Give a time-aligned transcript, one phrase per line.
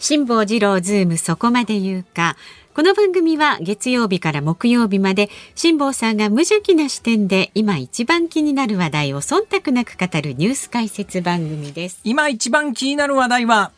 [0.00, 2.36] 辛坊治郎ズームそこまで言うか。
[2.72, 12.00] この番組は月曜日から木曜日まで辛坊さんが無邪気な視点で今一番気になる話題を忖度なく語るニュース解説番組です。
[12.04, 13.72] 今一番気になる話題は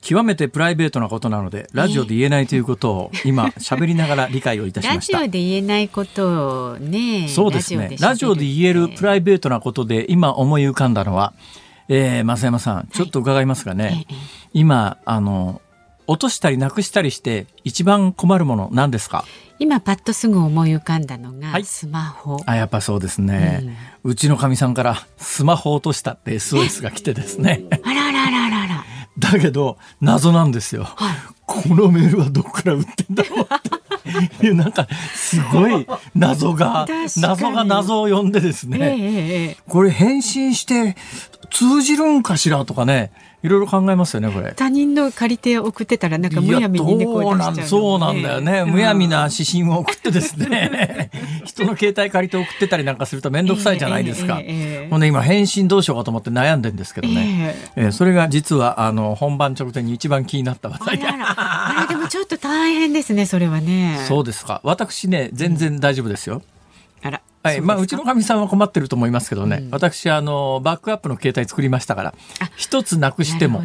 [0.00, 5.18] 極めてプライベートなことなのでラジオで言えないということを今 喋りながら理解をいたしました。
[5.18, 7.96] ラジオで言えないことをねそうですね。
[8.00, 11.34] ラジオで言えるプライベートなことで今思い浮かんだのは
[11.88, 14.06] えー、増山さん、ちょっと伺いますがね、はい、
[14.52, 15.60] 今、あの、
[16.06, 19.24] 落としたりなくしたりして一番困るもの何ですか？
[19.58, 27.64] 今パッとすぐ思い浮かんだのがスマホ、はい、あやっぱそうですね、うん、うちのかみさんからスマホ落としたって SOS が来てですね。
[27.82, 28.84] あららららら
[29.18, 34.46] だけど謎なんですよ、はい、このメールはどこから売ってんだろうって。
[34.46, 36.86] いうなんかすごい謎が
[37.16, 40.96] 謎が謎を呼んでですね、えー、これ返信して
[41.50, 43.10] 通じるんかしらとかね
[43.46, 44.52] いろいろ考えますよねこれ。
[44.54, 51.10] 他人の借り手を送ってたらなんかむやみに猫出しちゃう、そうなんだよね、むやみな指針を送ってですね。
[51.46, 60.84] 人の携帯借りて送ってたりなんかすると面倒くさいじゃないですか、えー、ほんで今返信どうしようかと思って悩んでんですけどね、えー、えー、それが実はあの本番直前に一番気になった話。
[60.84, 64.04] 題あれでもちょっと大変ですねそれはね。
[64.08, 64.60] そうですか。
[64.64, 66.55] 私ね全然大丈夫ですよ、あら
[67.46, 72.14] はい、まあ、うちのかみさんは困ってると思いますけどね、うん、私、あの、バックアップの携帯作りましたから、
[72.56, 73.64] 一つなくしても。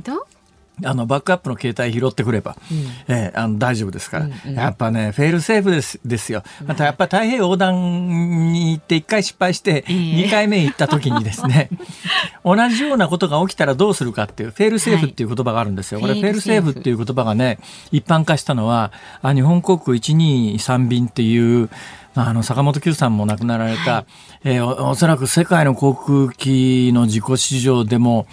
[0.83, 6.43] あのバックアップの携帯拾ってくれば、うん、えー、あの大丈夫ですから、うんうん、やっぱねフェールセーフですですよ。
[6.65, 11.69] またやっぱり太平洋横断に行って1回失敗して2回目行った時にですね、
[12.43, 16.71] 同じようなことが起きたらどうするかっていうフェールセーフっていう言葉があるんですよ、はい、これフェールセーフ。
[16.71, 17.59] っていう言葉がね
[17.91, 21.69] 一般化したのはあ日本航空123便っていう
[22.15, 24.05] あの坂本九さんも亡くなられた、はい、
[24.43, 28.27] えー、おおそらく世界の航空機の事故史上でも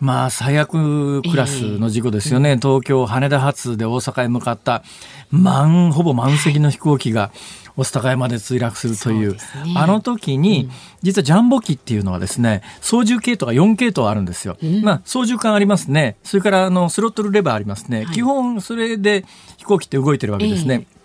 [0.00, 4.82] まあ最悪クラスの事故ですよね、えー、東京羽田発で大阪へ向かった
[5.30, 7.32] 満ほぼ満席の飛行機が、
[7.76, 9.38] 御巣鷹山で墜落するという、ね、
[9.76, 10.70] あの時に、うん、
[11.02, 16.16] 実はジャンボ機っていうのはですね操縦系統が4系統あるんですよ、うん、まあ操縦桿ありますね。
[16.22, 19.24] それからあのスロットルレバーありますね、はい、基本それで
[19.56, 21.03] 飛行機って動いてるわけですね、えー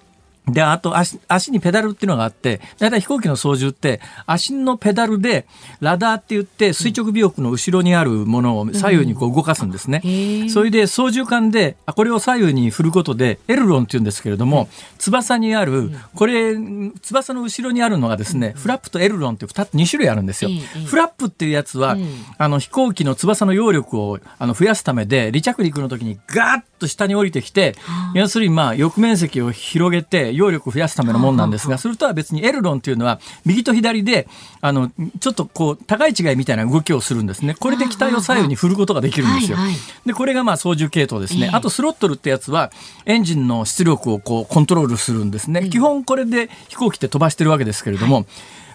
[0.54, 5.46] で、あと足、足にペダルっていうのがあって、だいたい飛行機の操縦って、足のペダルで、
[5.80, 10.02] ラダーって言って、垂直尾翼の後ろにあるものを左右にこう動かすんですね。
[10.04, 16.56] うん、それで操縦桿で、これを左右に振ることで、エルロンって言うんですけれども、翼にある、これ、
[17.02, 20.52] 翼の後ろにあるのがですね、フラップとエルロンって2つ、2種類あるんですよ。
[20.86, 21.98] フラップっていうやつは、
[22.38, 27.76] あの、飛行機の翼の揚力をあの増やすためで、離着陸の時にガーッと下に降りてきて、
[28.14, 34.28] 要するにまあ、翼面積を広げて、揚力を増やすためのもんなんですが、それとは別にエルロンっていうのは、右と左で、
[34.62, 37.56] あの、ちょっとこう、高い違いみたいな動きをするんですね。
[37.60, 39.58] これで機体を左右に振ることができるんですよ。
[40.06, 41.50] で、これがまあ操縦系統ですね。
[41.54, 42.72] あとスロットルってやつは、
[43.06, 45.70] エンジンの出力をこう、コントロールするんですね。
[45.70, 48.26] 基本これで飛行機って飛ばしてるわけですけれども、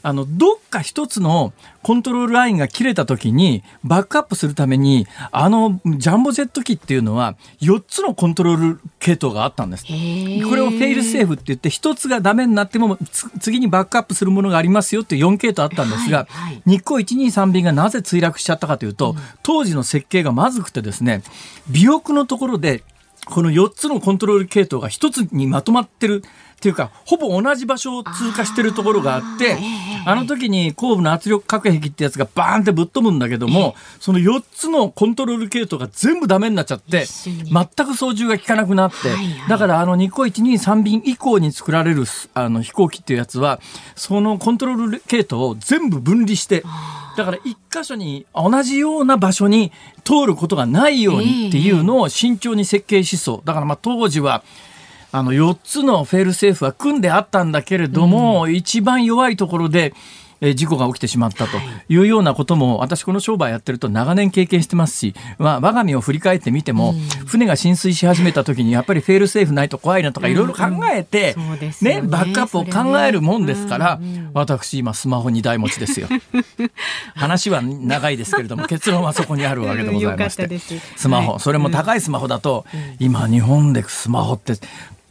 [0.05, 9.85] あの、どっか一つのコントロールラインが切れた時に、バックアップするために、あの、ジャンボジェット機っていうのは、4つのコントロール系統があったんです。
[9.85, 9.91] こ
[10.57, 12.99] れをフェイルセーフって言って、1つがダメになっても、
[13.41, 21.23] 次にバックアップするものがありますよっていう4系統あったんですが、はいはい、日光123便がなぜ墜落しちゃったかというと、うん、当時の設計がまずくてですね、
[21.71, 22.85] 尾翼のところで、
[23.25, 26.23] この4つのコントロール系統が1つにまとまってる
[26.55, 29.59] っていうかほぼ同じ場所を通過してるところがあって
[30.07, 38.97] あの時に後部の圧力隔壁ってやつがバーンってぶっ飛ぶんだけどもその4つのコントロール系統が全部ダメになっちゃって全く操縦が効かなくなって
[39.49, 42.05] だからあの日光123便以降に作られる
[42.35, 43.61] あの飛行機っていうやつは
[43.95, 46.63] そのコントロール系統を全部分離して
[47.17, 49.73] だから一箇所に同じような場所に
[50.05, 53.43] 通ることがないようにっていうのを慎重に設計しそう。
[53.45, 54.43] だからまあ当時は
[55.15, 59.95] あの4つのフェールセーフは組んであったんだけれども、うん、一番弱いところで
[60.41, 61.59] え事故が起きてしまったと
[61.89, 61.97] い。
[61.99, 66.95] うようなことも、私この商売やってると長年経験してますし、まあ、我が身を振り返ってみても、
[67.27, 71.35] 船が浸水し始めた時にやっぱりフェールセーフないと怖いなとかいろいろ考えて、
[71.81, 74.01] ね、バックアップを考えるもんですから、
[74.33, 76.09] 私今スマホ2台持ちですよ。
[77.15, 80.61] 話は長いですけれども、結論はそこにあるわけでございまして。
[80.97, 82.67] スマホ、それも高いスマホだと、
[82.99, 84.55] 今日本でスマホって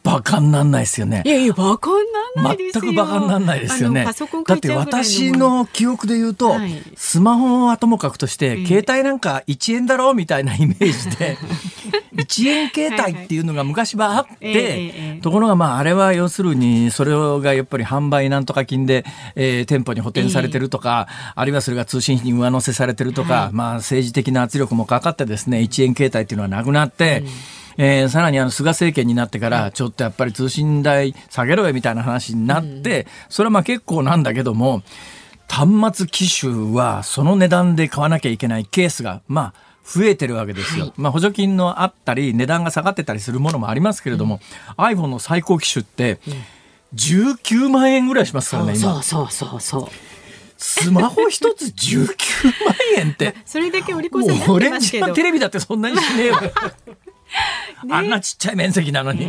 [0.04, 1.24] バカになんないですよね。
[1.26, 1.96] いやいや、バカに
[2.36, 4.06] なんない全くバカになんないですよね。
[4.06, 11.38] だって私の記憶で言うと、はい、スマホはともかくとして、携帯なんか1円だろうみたいなイメージで、
[12.16, 19.06] 1円携帯っていうのが昔はあって、ところがまああれは要するに、それがやっぱり販売なんとか金で、
[19.36, 34.84] えー、店舗に補填されてるとか、あるいはそれが通信費に上乗せされてるとか、まあ政治的な圧力もかかってですね、1円携帯っていうのはなくなって、うんえー、さらにあの菅政権になってからちょっとやっぱり通信代下げろよみたいな話になって、それはまあ結構なんだけども
[35.50, 40.86] 端末機種はその値段で買わなきゃいけないケースがまあ増えてるわけですよ。
[40.86, 44.40] はい、まあ補助金のあったり値段が下がってたりするものもありますけれども、
[44.78, 46.20] うん、iPhone の最高機種って
[46.96, 49.04] 19万円ぐらいしますからね今。
[49.04, 50.14] そうそうそうそう。
[50.58, 52.06] スマホ一つ19
[52.66, 53.36] 万円って。
[53.46, 56.40] それだけお利口さんオレンジテレビだってそんなにしねえよ。
[57.90, 59.26] あんなちっちゃい面積なのに、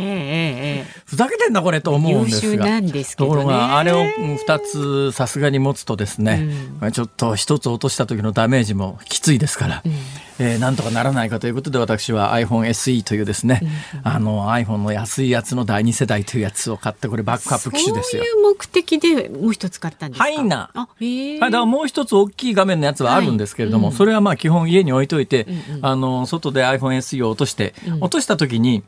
[1.05, 2.81] ふざけてんだこれと思うんですが
[3.17, 6.47] ところがあれを2つさすがに持つとですね、
[6.81, 9.93] うん、ちょっと1つ落とした時のダメージもきついですから、うん、
[10.37, 13.61] えー、なんとかならないかということで私は iPhone SE というですね、
[13.93, 18.23] うん、あの iPhone の安いやつの第2世代というやつを買ってこれバックアップ機種ですよ。
[18.23, 20.23] そういう目的でもう一つ買ったんですか？
[20.25, 20.71] はいな。
[20.73, 28.83] あへはい、だからもう一つ大きい画面のやつはあるんですけれども、はい、それはまあ基本家に置いといて、うんうん、あの外で iPhone SE を落として、落とした時に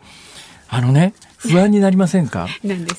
[0.70, 2.48] あのね不安になりませんか？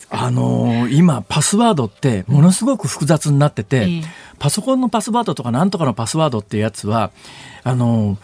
[0.09, 4.03] あの今パスワードってものすごく複雑になってて、えー、
[4.39, 7.11] パソコンのパスワードとかなんとかのパスワードっていうやつは
[7.65, 8.17] あの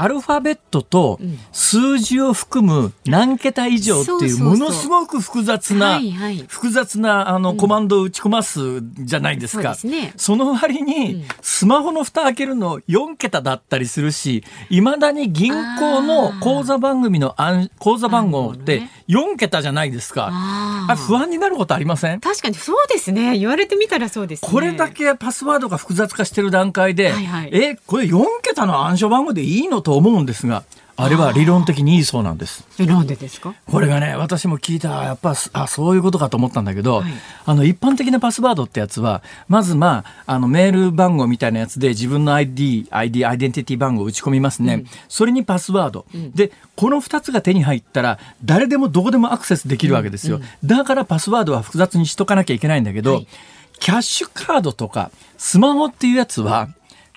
[0.00, 1.18] アルファベットと
[1.50, 6.00] 数字を含む何桁以上っていうものすごく複雑な、
[6.46, 9.76] 複雑なあのコマンドを打ち込ますじゃないですか。
[10.16, 17.34] その割にスマホの蓋開けるの4桁だったりするし、いまだに銀行の口座番組の
[17.80, 20.30] 口座番号って4桁じゃないですか。
[20.30, 22.20] あ不安になることありません？
[22.20, 23.36] 確かにそうですね。
[23.36, 30.64] 言われてみたらそうです、ね、これだけパスワードが複雑化してる段階で、はいはい、え、これ4桁の暗証番号でいいのと思うんですが、
[30.96, 32.66] あれは理論的にいいそうなんです。
[32.78, 33.54] え、なんでですか？
[33.64, 37.12] これがね、私も聞いた、やっぱ、あ、そういうことかと思ったんだけど、はい、
[37.46, 44.74] あの、一般的なパスワードってやつは、まずまあ、あの、メール番号みたいなやつで自分の ID、ID、アイデンティティ番号を打ち込みますね。
[44.74, 46.04] うん、それにパスワード。
[46.12, 50.36] うん、で、この2つが手に入ったら、誰でもどこでもアクセスできるわけですよ。
[50.36, 53.28] うん、だからパスワードは複雑にしとかなきゃいけないんだけど、はい、
[53.78, 56.68] キャッシュカードとか、スマホっていうやつは、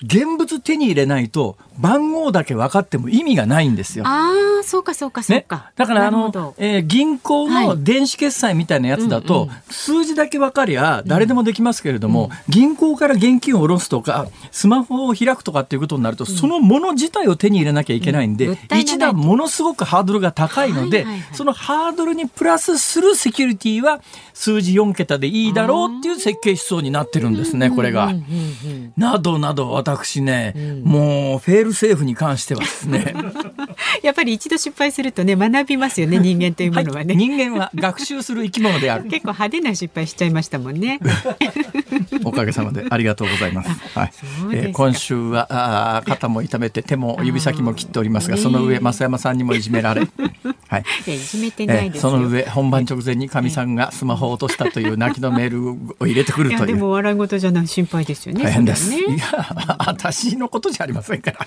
[0.03, 4.05] 現物手に入れないと番号だけ分かっても意味がないんですよ。
[4.07, 4.31] あ
[4.61, 5.55] あ、そうかそうかそうか。
[5.55, 24.01] ね、だからあの、えー、銀行の電子決済みたいなやつだと、はいうんうん、数字だけ分かりゃ誰でもできますけれども、うん、銀行から現金を下ろすとか、スマホを開くとかっていうことになると、うん、そのもの自体を手に入れなきゃいけないんで、うん、一段ものすごくハードルが高いので、はいはいはい、そのハードルにプラスするセキュリティは
[24.33, 28.13] 数字4桁でいいだろうっていう設計思想になってるんですね、これが。
[28.97, 33.13] などなど私ね、もうフェール政府に関してはですね
[34.01, 39.03] やっぱり一度失敗するとね学びますよね人間というものはね、はい、人間は学習する生き物である。
[39.05, 40.99] 結構派手な失敗しちゃいましたもんね。
[42.23, 43.69] おかげさまでありがとうございます。
[43.97, 44.11] はい、
[44.53, 50.01] えー、今週はあ肩も痛めて手も指先も切っておりますがその上増山さんにもいじめられ。
[50.67, 55.69] はい、いじめてないその上本番直前にかみさんがスマホを落としたという泣きのメール
[55.99, 56.67] を入れてくるという。
[56.67, 61.39] でも笑い事じゃない心配ですよね大変です、ね、いや私のことじゃありませんから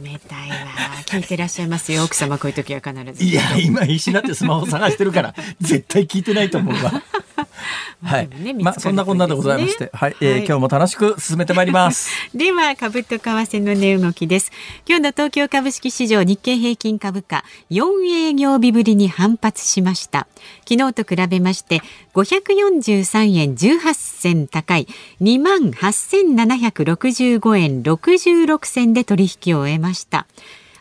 [0.00, 0.56] 冷たいわ。
[1.06, 2.04] 聞いてらっしゃいますよ。
[2.04, 3.24] 奥様こういう時は必ず。
[3.24, 7.02] いや今必死になってスマホ探してるから絶対聞いてないと思うわ。
[8.02, 12.10] はい、ね、まあそんなこんなでございまして、はい、えー、はい、今日も楽しく進めてまいります。
[12.34, 14.52] では株と為替の値動きです。
[14.86, 20.26] 今日の東京株式市場日経平均株価4営業日ぶりに反発しました。
[20.68, 21.82] 昨日と比べまして
[22.14, 24.88] 543円18銭高い
[25.20, 30.26] 2万8765円66銭で取引を終えました。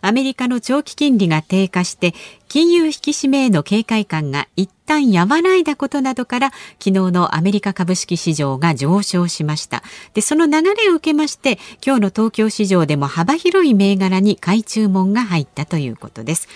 [0.02, 2.14] アメリカの長期金利が低下して
[2.48, 9.84] 金融引き締めへの警戒感が一旦和らいだことなどから昨日のアメリカ株式市場が上昇しました。
[10.14, 16.48] でその流れを受けまして今日の東京市場でも幅広い銘柄に買い注文が入ったということです。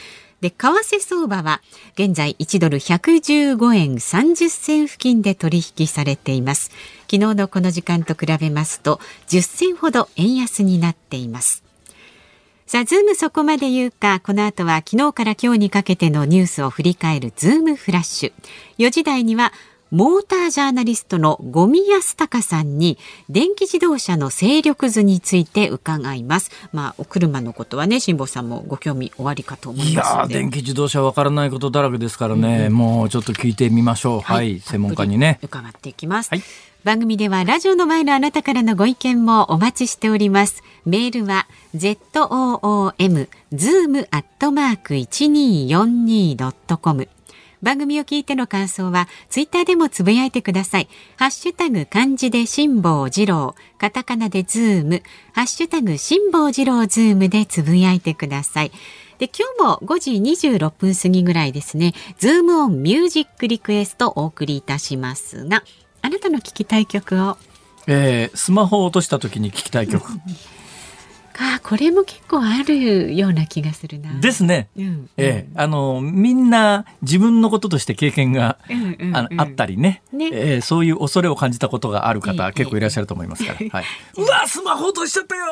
[0.41, 1.61] で為替相場は
[1.93, 6.71] 現在1ドル115円30銭付近で取引されています。
[7.09, 11.64] 昨日のこの時間と比べますと10銭ほど円安になっています。
[12.67, 18.33] さあ、ズームそこまで言うか、この後は昨日から今日にかけてのニュースを振り返るズームフラッシュ。
[18.79, 19.53] 4時台には、
[19.91, 22.97] モータージャーナリストの五味康隆さんに
[23.29, 26.49] 電気自動車の勢力図について伺います。
[26.73, 34.21] まあお車のことはね辛坊さんもご興味おありかと思いますいや電気自動車わからないことだらけですからね、うん、もうちょっと聞いてみましょう。
[34.21, 36.29] はい、はい、専門家にね伺っていきます。
[36.31, 36.41] はい
[36.85, 40.61] 番組ではラジオの前のあなたからのご意見もお待ちしております。
[40.85, 47.09] メールは zoom zoom アットマーク 1242.com
[47.63, 50.87] 番組を聞いての感想はツイッターでもつぶやいてください。
[51.17, 55.01] ハッシュタグ漢字で辛坊治郎、カタカナでズーム、
[55.33, 58.71] ハッシュタグ辛坊治郎ズームでつぶやいてください。
[59.17, 65.63] で、今日も5時26分過ぎぐらいですね、ズームオンミュージックリクエストお送りいたしますが、
[66.05, 67.35] あなたの聞きたい曲を。
[67.87, 70.07] えー、スマホを落とした時に聞きたい曲。
[71.37, 74.19] あこれも結構あるような気がするな。
[74.19, 74.69] ですね。
[74.77, 83.69] うん、ええあのみんな自分のこととして経験が、うんうん、ああったりねね、えー、そういう恐れを感じたことがある方、結構いらっしゃると思いますから。
[83.69, 83.85] はい、
[84.17, 85.45] うわスマホ落としちゃったよ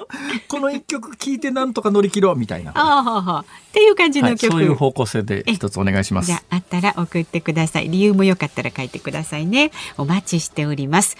[0.48, 2.72] この一曲聴いてなんとか乗り切ろうみたいな。
[2.74, 6.26] あっていう感じの曲、はい、そういう方向性で一つお願いします。
[6.26, 7.90] じゃあったら送ってください。
[7.90, 9.70] 理由もよかったら書いてくださいね。
[9.98, 11.16] お待ちしております。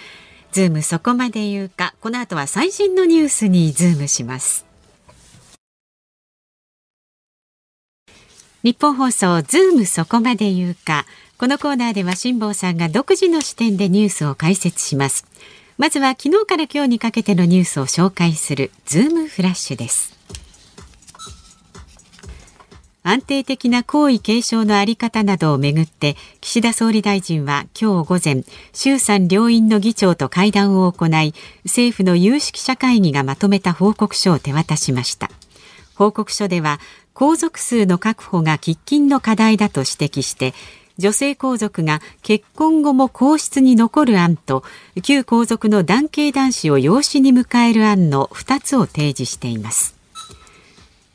[0.52, 1.94] ズームそこまで言うか。
[2.00, 4.66] この後は最新のニュースにズームします。
[8.62, 11.06] ニッポン放送ズームそこまで言うか。
[11.38, 15.26] このコーナーでは辛坊さんが独自の視点でニュースを解説します。
[15.78, 20.15] まずは昨日から今日にかけてのニュースを紹介するズームフラッシュです。
[23.08, 31.32] 安定的な皇位継承のあり方などをめぐって岸田総理大臣は今日午前衆参両院の議長と会談を行い
[31.64, 35.30] 政府の有識者会議がまとめた報告書を手渡しました。
[35.94, 36.80] 報告書では
[37.14, 40.52] 皇族数の確保が喫緊の課題だと指摘して
[40.98, 44.64] 女性皇族が結婚後も皇室に残る案と
[45.04, 49.95] 旧皇族の男系男子を養子に迎える案の2つを提示しています。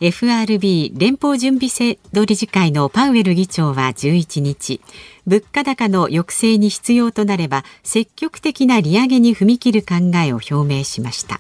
[0.01, 4.81] FRB 連邦準備制度理事会のパウエル議長は11日
[5.27, 11.39] 物価高の抑制に必要となれば積極的な利上げに踏み切る考えを表明しました。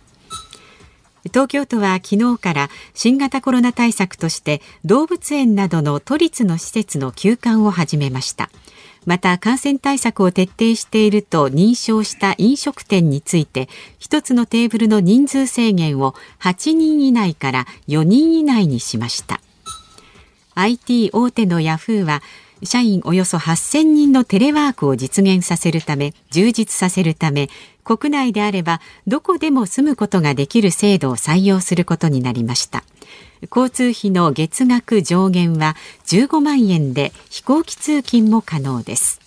[1.23, 8.51] 東京都は昨日から新型コロナ対策として動物園などの都立の施設の休館を始めました。
[9.05, 13.67] また感染対策を徹底していると認証した飲食店について
[13.97, 19.41] 一つのテーブルの人数制限を8人以内から4人以内にしました。
[20.53, 22.21] IT 大手のヤフーは
[22.63, 27.49] 社員およそ8000人のテレワークを実現させるため充実させるため
[27.83, 32.83] 国内であればどこでも住むことができる制度を採用することになりました。
[33.49, 39.21] 交通費の月額上限は15万円で飛行機通勤も可能です。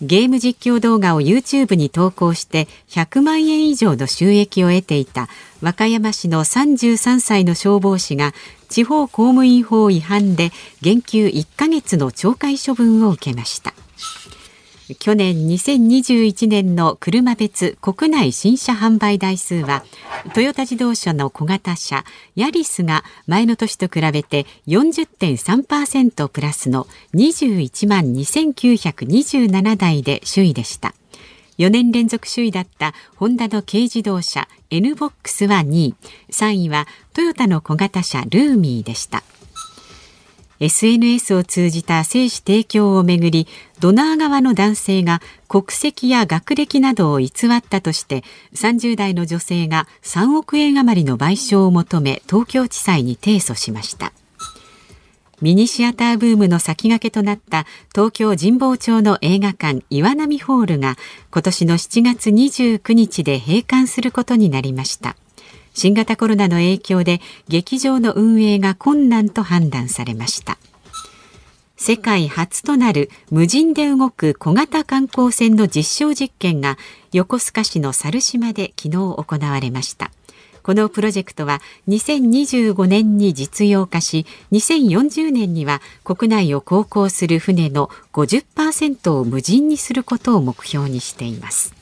[0.00, 5.28] ゲーム実況動画を YouTube に投稿して100万円以上の収益を得ていた
[5.60, 8.32] 和歌山市の33歳の消防士が
[8.68, 13.74] 地方公務員法違反で減給1ヶ月の懲戒処分を受けました。
[14.96, 19.84] 去年2021年の車別国内新車販売台数は
[20.34, 22.04] トヨタ自動車の小型車
[22.36, 30.94] ヤリスが前の年と比べて40.3%プラスの21万2927台で首位でした。
[31.58, 35.94] 4年連続首位だったホンダの軽自動車 N ボックスは2位。
[36.30, 39.22] 3位はトヨタの小型車ルーミーでした。
[40.60, 43.46] SNS を通じた精子提供をめぐり
[43.80, 48.24] ドナー側の男性が国籍や学歴などを偽ったとして
[48.54, 54.12] 30代の女性が3億円余りの賠償を求め東京地裁に提訴しました。
[55.40, 60.96] ミニシアターブームの先駆けとなった東京神保町の映画館岩波ホールが
[61.30, 65.16] 今年の7月29日で閉館することになりました。
[65.78, 70.58] 新型コロナの影響で劇場の運営が困難と判断されました。
[71.76, 76.76] 世界初となる無人で動く小型観光船の実証実験が
[77.12, 80.10] 横須賀市の猿島で昨日行われました。
[80.64, 91.72] このプロジェクトは2025年に実用化し2040年には国内を航行する船の50%を無人にすることを目標にしています。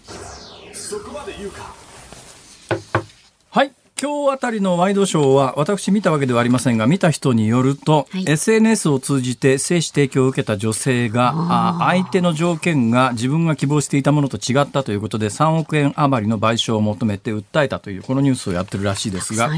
[3.98, 19.50] 今日あたりのワイドショーは私見たわけではありませんが見た人によると、はい、SNS を通じて精子提供を受けた女性があ相手の条件が自分が希望していたものと違ったということで3億円余りの賠償を求めて訴えたというこのニュースをやってるらしいですが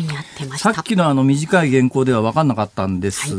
[0.57, 3.35] さっきのあの短い原稿では分かんなかったんです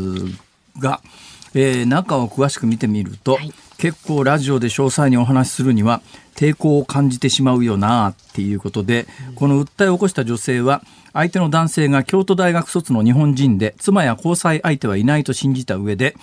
[0.78, 1.08] が、はい。
[1.54, 6.00] えー、中を詳しく見てみると、はい、結構ラジオで詳細にお話しするには
[6.34, 10.82] 抵抗を感じてしまうよなっていうことで、うん、この訴えを起こした女性は
[11.12, 16.16] 相手の男性が京都大学卒の日本人で妻や交際相手はいないと信じた上で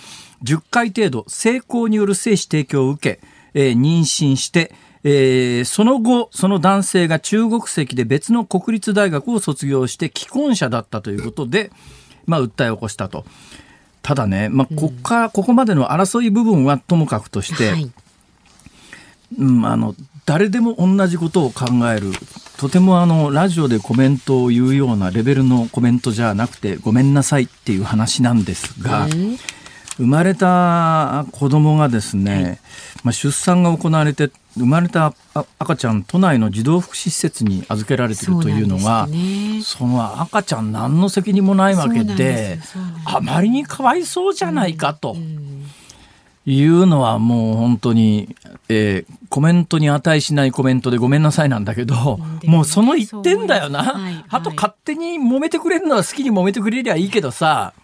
[0.44, 3.20] 10回程度性交による精子提供を受け、
[3.54, 4.72] えー、妊娠して
[5.04, 11.70] えー、その後、その男性が中国籍で別の国立大学を卒業して既婚者だったということで、
[12.26, 13.24] まあ、訴えを起こしたと。
[14.02, 17.90] ただね、まあ、ここから、ここまでの争い部分はともかくとして、はい、
[19.36, 19.94] うん、あの、
[20.24, 22.12] 誰でも同じことを考える、
[22.58, 29.06] とてもあの、ラジオでコメントを言うようなレベルのコメントじゃなくて、ごめんなさいっていう話なんですが、
[29.98, 32.58] 生まれた子供がですね、はい、
[33.04, 35.12] まあ、出産が行われて生まれた
[35.58, 39.06] 赤ちゃん都内の児童福祉施設に預けられているというのが
[39.62, 42.58] そ、ね,、の赤ちゃん何の責任もないわけで
[43.04, 45.16] あまりにかわいそうじゃないかと。
[46.50, 48.34] いうのはもう本当に、
[48.70, 53.82] えー、コメントに値しないコメントでごめんなさいなんだけど、もうその一点だよな。
[53.82, 57.74] はいはい、あと勝手に揉めてくれるのは好きに揉めてくれりゃいいけどさ、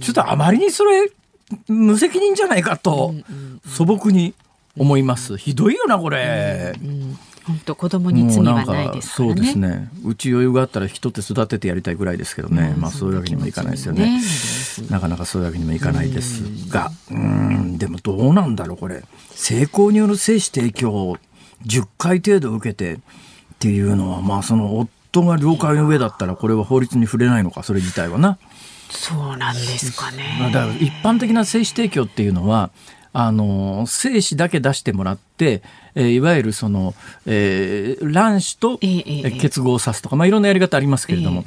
[0.00, 1.08] ちょっとあまりにそれ
[1.68, 3.14] 無責任じゃないかと
[3.64, 4.34] 素朴に
[4.76, 5.36] 思います。
[5.36, 6.74] ひどいよなこれ。
[7.46, 9.34] 本当子供に罪はないですからね。
[9.34, 9.90] そうですね。
[10.04, 12.72] うち余裕があったら人って育ててやりたいぐらいですけどね。
[12.74, 14.18] うん、まあそういうわけにもいかないですよね。
[14.18, 14.22] ね
[14.90, 19.04] なかなかそういうわけにもいかないですが、うん、でもどうなんだろうこれ。
[19.30, 21.18] 成功による精子提供を
[21.66, 22.98] 10回程度受けてっ
[23.58, 28.38] ていうのはまあその夫が了解の上だったらこれは法律に触れないのかそれ自体はな。
[28.90, 30.50] そうなんですかね。
[30.52, 32.70] だから一般的な精子提供っていうのは
[33.16, 35.62] あの精子だけ出してもらって、
[35.94, 36.94] えー、いわゆるその、
[37.26, 41.44] えー、卵子と結合さすとか、まあ、いろんなやり方ありますけれども、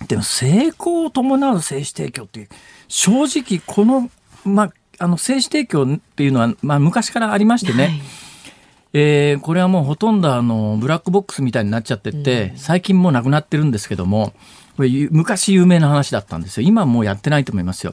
[0.00, 2.48] えー、でも成功を伴う精子提供って
[2.88, 4.10] 正直この,、
[4.46, 8.02] まあ、あの精子提供っていうのは、まあ、昔からありましてね、はい。
[8.94, 14.32] えー、これはもうほとんどあのブラックボックスみたいになっちゃってて、うん、最近もうなくなってるんですけども
[14.76, 16.66] これ昔有名な話だったんですよ。
[16.66, 17.92] 今もうやってないと思いますよ。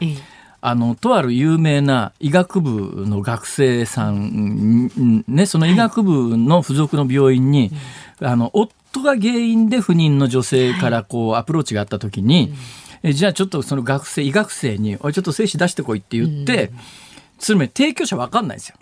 [0.61, 7.71] えーあのとある有名な医学部の学生さん、ね、その医学部の付属の病院に、
[8.19, 12.53] はい、あの夫が原因で不妊の女性からこうアプローチがあった時に、
[13.03, 16.79] はい、じゃあちょっとその学生医学生に「おいちょっと精子出してこい」って言って、うん、
[17.37, 18.75] つまり提供者分かんないんですよ。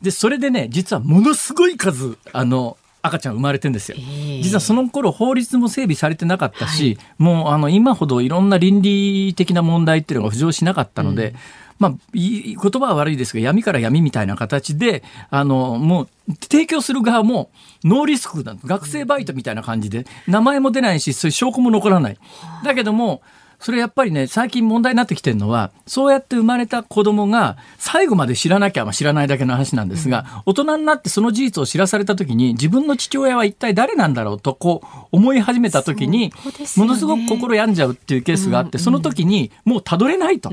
[0.00, 3.98] でそれでね実はものすごい数あの赤ちゃん生まれてんですよ。
[4.42, 11.36] 実はその頃法律も整備されてなかったし、はい、もうあの今ほどいろんな倫理的な問題っていうのが浮上しなかったので、うん、
[11.78, 16.08] まあ、言葉は悪いですが闇から闇みたいな形であのもう
[16.40, 17.50] 提供する側も
[17.84, 22.18] ノーリスクな学生バイトみたいな感じで名前も出ないしそういう証拠も残らない。
[22.64, 23.22] だけども
[23.60, 36.32] それやっぱりね、最近問題になってきてるのは、そうやって生まれた子供が最後まで知らなきゃ、まあ、知らないだけの話なんですが、うん、大人になってその事実を知らされた時に、自分の父親は一体誰なんだろうと、こう、思い始めた時に、ね、
[36.76, 40.50] ものすごく心病んじゃうっていうケースがあって、その時にもうたどれないと。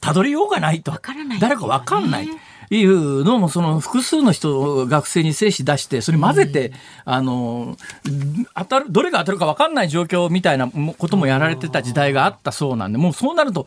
[0.00, 0.92] たどりようがないと。
[1.40, 2.28] 誰かわかんない。
[2.70, 7.76] いうのもその複数の人学生に精子出してそれ混ぜて、うん、あの
[8.54, 13.66] 当たるどれが当たるか分かんない状況みたいなこともやられてた時代があったそうなんでもうそうなると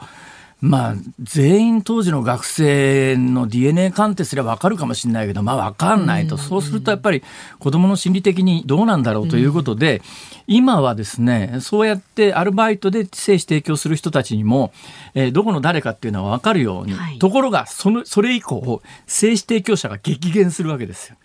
[0.61, 6.37] まあ、全員当時の学生の DNA 鑑定すれば分かるかもしれないけど、まあ分かんないと。
[6.37, 7.23] そうするとやっぱり
[7.59, 10.01] 子供の心理的にどうなんだろうということで、
[10.47, 14.71] 今はですね、そうやってアルバイトで精子提供する人たちにも、
[15.13, 16.93] えー、どこの誰かっていうのは分かるように。
[16.93, 21.17] はい、ところが、その、それ以降、精子提供者が激減するわけですよ。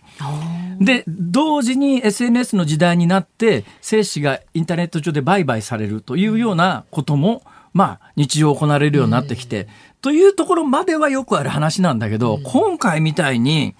[0.79, 9.67] で同時に SNS の時代になって精子がインターネット上で売買されるというようなこともまあ、日常行われるようになってきて、
[10.01, 13.75] というところまではよくある話なんだけど、今回みたいに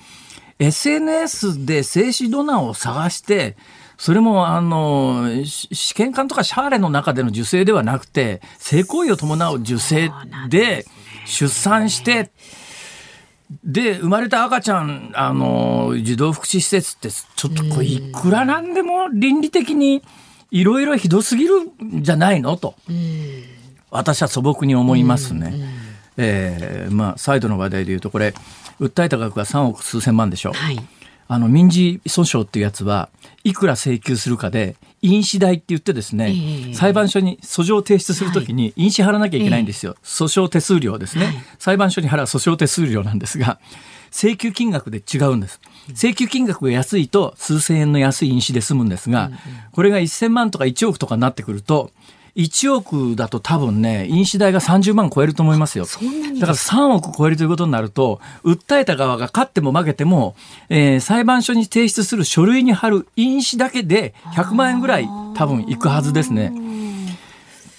[0.60, 3.58] SNS で精子ドナーを探して、
[3.98, 10.10] それもあの試験管とかシャーレの中での受精ではなくて性行為を伴う受精
[10.50, 10.88] で
[11.28, 12.32] 出産して
[13.64, 20.02] で生まれた赤ちゃんあの児童福祉施設ってちょっとこれいくらなんでも倫理的に
[20.50, 22.58] いろいろひどすぎるんじゃないの？
[22.58, 22.74] と。
[23.92, 25.52] 私は素朴に思いますね。
[25.54, 25.70] うんうん、
[26.18, 28.34] えー、まあ、再度の話題で言うとこれ
[28.80, 30.54] 訴えた額が3億数千万でしょ。
[30.54, 30.80] はい、
[31.28, 33.10] あの民事訴訟っていうやつは
[33.44, 43.60] いくら請求するかで印紙代って言ってですね、えー、裁判所に訴状を提出するときに印紙払わなきゃいけないんですよ、はい、訴訟手数料ですね、はい、裁判所に払う訴訟手数料なんですが
[44.12, 45.62] 請求金額で違うんです。
[45.94, 49.32] 請求金額が安いと数千円の安い印紙で済むんですが、
[49.72, 51.92] これが1000万とか1億とかになってくると
[52.36, 55.86] 1億だと多分ね、印紙代が30万超えると思いますよ。
[55.86, 60.36] だから3億超えるということになると、訴えた側が勝っても負けても、
[60.70, 66.54] えー、裁判所に提出する書類に貼る印紙だけで100万円ぐらい多分いくはずですね。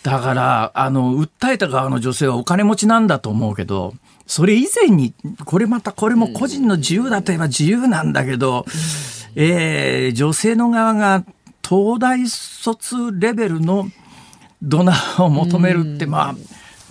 [0.02, 3.94] だから、あの、訴えた側の女性はお金持ちなんだと思うけど、
[4.26, 8.66] それ以前に、これまた、これも個人の自由だといえば自由なんだけど、
[9.34, 11.24] えー、女性の側が
[11.66, 13.88] 東大卒レベルの
[14.62, 16.34] ドナーを求めるって、まあ、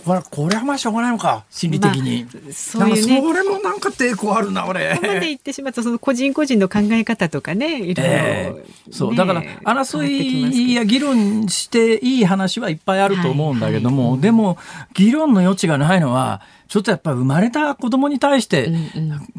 [0.03, 14.57] これこれはまあしょうがないのか心理的に、まあ、そういうねそれもなんか抵抗あるな俺ここまで言ってしまうとその個人個人の考え方とかねいろいろ、えー、そうだから争いや議論していい話はいっぱいあると思うんだけども、はいはい、でも
[14.93, 18.71] 議論の余地がないのはちょっとやっぱり生まれた子供に対して、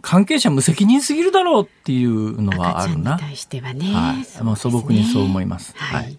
[0.03, 3.19] 関係者無責任すぎるだろうっていうのはあるな。
[3.19, 3.87] 対してはね。
[3.91, 4.25] はい。
[4.57, 5.73] 素朴にそう思います。
[5.75, 6.19] はい。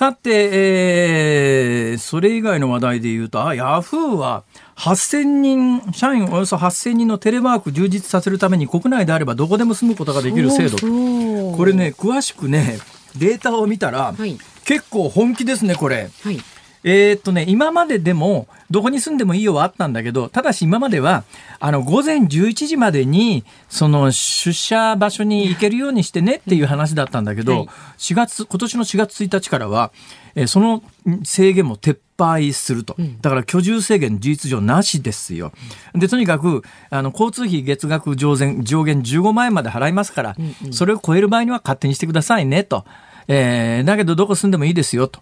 [0.00, 4.44] さて、えー、それ以外の話題で言うと、あ、ヤフーは
[4.76, 10.78] 8000人、社員およそ8000人のテレワーク充実させるために国内であればどこでも住むことができる制度。
[10.78, 12.78] これね、詳しくね、
[13.18, 16.08] データを見たら、はい、結構本気ですね、これ。
[16.22, 16.40] はい
[16.82, 21.24] えー、っとね、今まででも、どこに住んでもいいよはあったんだけど、ただし今までは、
[21.58, 29.92] あの、午前11時までに、その、出社場所に行けるようにしてねっていう話だったんだけど、はい、4月、今年の4月1日からは、
[30.34, 30.82] えー、その
[31.24, 32.96] 制限も撤廃すると。
[33.20, 35.52] だから居住制限事実上なしですよ。
[35.94, 40.36] で、とにかく、あの、交通費月額上限上限15万円まで払いますから、
[40.70, 42.84] それを超える場合には勝手にしてくださいねと。
[43.28, 45.20] えー、だけどどこ住んでもいいですよと。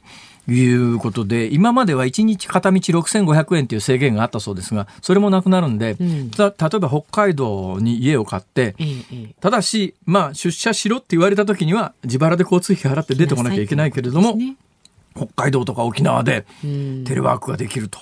[0.53, 8.75] いうことで、今までは1日片道6500円という制限があったそうですが、それもなくなるんで、うん、例えば北海道に家を買って、
[9.41, 14.57] ただし、まあ、出社しろって言われた時には、自腹で交通費払って出てこなきゃいけないけれども、ね、
[15.15, 16.47] 北海道とか沖縄で
[17.05, 17.99] テレワークができると。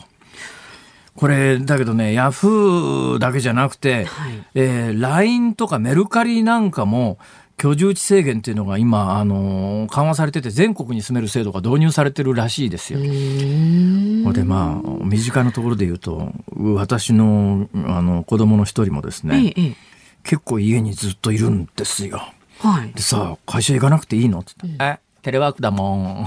[1.16, 7.18] これだけどねヤフーだけじゃなくて、はい、えー、LINE とかメルカリなんかも
[7.56, 13.00] 居住地制限っていうのが今、あの緩和されてて全国に住める制度が導入されてるらしいですよ。
[13.00, 16.32] でまあ身近なところで言うと
[16.74, 19.76] 私のあの子供の一人もですね、ええ、
[20.22, 22.20] 結構家にずっといるんですよ。
[22.58, 24.40] はい、でさ会社行かなくていいの？
[24.40, 25.00] って言ったら、うん、え？
[25.22, 26.26] テレワークだもん。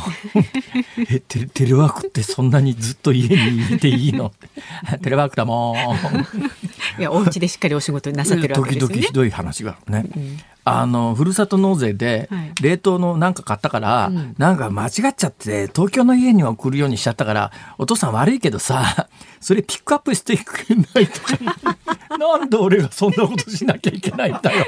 [1.09, 4.33] えテレ、テレワークってそんなにずっと家にいていいの？
[5.01, 6.99] テレワークだもん。
[6.99, 8.89] いや、お家でしっかりお仕事なさってるわけですね。
[8.89, 10.03] 時々ひどい話がね。
[10.13, 10.37] うん、
[10.77, 12.29] あの、ふるさと納税で、
[12.61, 19.07] 冷凍のなんか買ったから、はい、なんか間違っちゃって、東京の家に送るようにしちゃったから、お父さん悪いけどさ、
[19.41, 21.37] それピックアップしてくれないとか。
[22.17, 24.65] なんで俺がそんなことしなきゃいけないんだよ。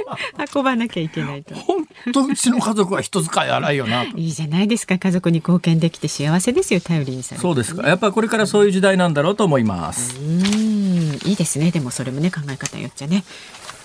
[0.55, 1.55] 運ばなきゃいけないと。
[1.55, 4.03] 本当うちの家族は人使い荒いよな。
[4.03, 4.97] いいじゃないですか。
[4.97, 6.79] 家族に貢献できて幸せですよ。
[6.79, 7.87] 頼りにされて、そうですか。
[7.87, 10.17] やっぱりこれからそういう時代なんだろうと思います。
[10.19, 11.71] うん、いいですね。
[11.71, 13.23] でもそれもね考え方よっちゃね。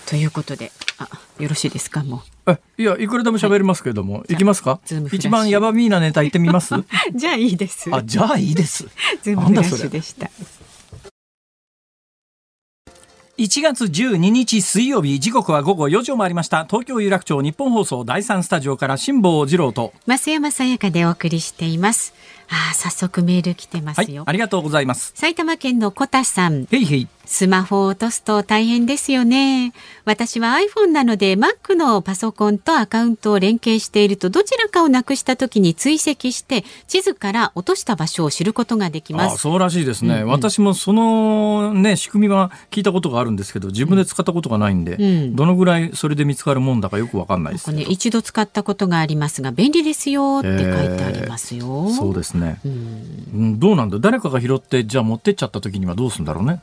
[0.07, 1.07] ということで、あ、
[1.39, 2.51] よろしいですかもう。
[2.51, 4.79] え、いや、いくらでも喋りますけれども、はい、いきますか？
[5.11, 6.73] 一番ヤバミーなネタ言ってみます？
[7.13, 7.89] じゃあいいです。
[7.93, 8.85] あ、じゃあいいです。
[9.21, 10.29] ズームフラッシュでした。
[13.37, 16.65] 1月12日水曜日時刻は午後4時を回りました。
[16.65, 19.93] 東京有楽町日本放送第3スタジオから辛坊治郎と。
[20.07, 22.15] 増山さやかでお送りしています。
[22.49, 25.11] あ早速メール来てますよ、はい、ありがとうございます。
[25.15, 26.63] 埼玉県の小田さん。
[26.71, 29.73] へいへいスマホを落とすと大変ですよね。
[30.05, 39.37] 私は iPhone なので Mac のパソコンとアカウントを連携しているとどちらかをなくした時に追跡して地図から落とした場所を知ることができます。
[39.37, 53.99] そうらしいですね、うんうん、私もそのね仕組みは聞いたことがあるんですけど自分で使ったことがないんで、うん、どのぐらいそれで見つかるもんだかよくわかんないです、ね、一度使ったことがありますが便利ですよって書いてありますよ、そうですね、うん、どうなんだ？
[53.99, 56.61] 誰かが拾ってじゃあ持ってっちゃった時にはどうするんだろうね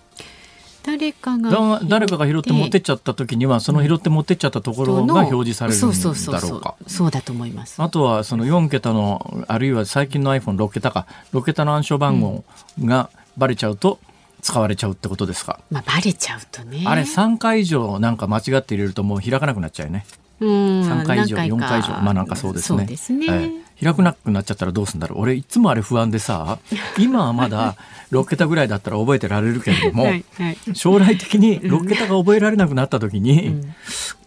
[0.85, 6.75] 誰かが誰かが拾って持ってっちゃった時にはその拾って持ってっちゃったところが表示されるんだろうか。
[6.87, 7.83] そうだと思います。
[7.83, 11.07] あとはその4桁のあるいは最近の iPhone6 桁か。
[11.33, 12.45] 6桁の暗証番号
[12.85, 13.99] がバレちゃうと、
[14.43, 16.85] 使われちゃうってことですか、まあ、バレちゃうとね。
[16.87, 20.05] あれ3回以上なんか間違って入れるともう開かなくなっちゃうよね。
[20.41, 21.89] 3回以上4回以上。
[22.03, 22.79] まあなんかそうですね。
[22.81, 25.23] そうですね、ええ開くなくなっちゃったらどうすんだろう。
[25.23, 26.59] 俺いつもあれ不安でさ
[26.99, 27.77] 今はまだ
[28.13, 33.75] 6桁ぐらいだったら覚えてられるけれども、はいはい、将来的に6桁が覚えられなくなった時に、うん、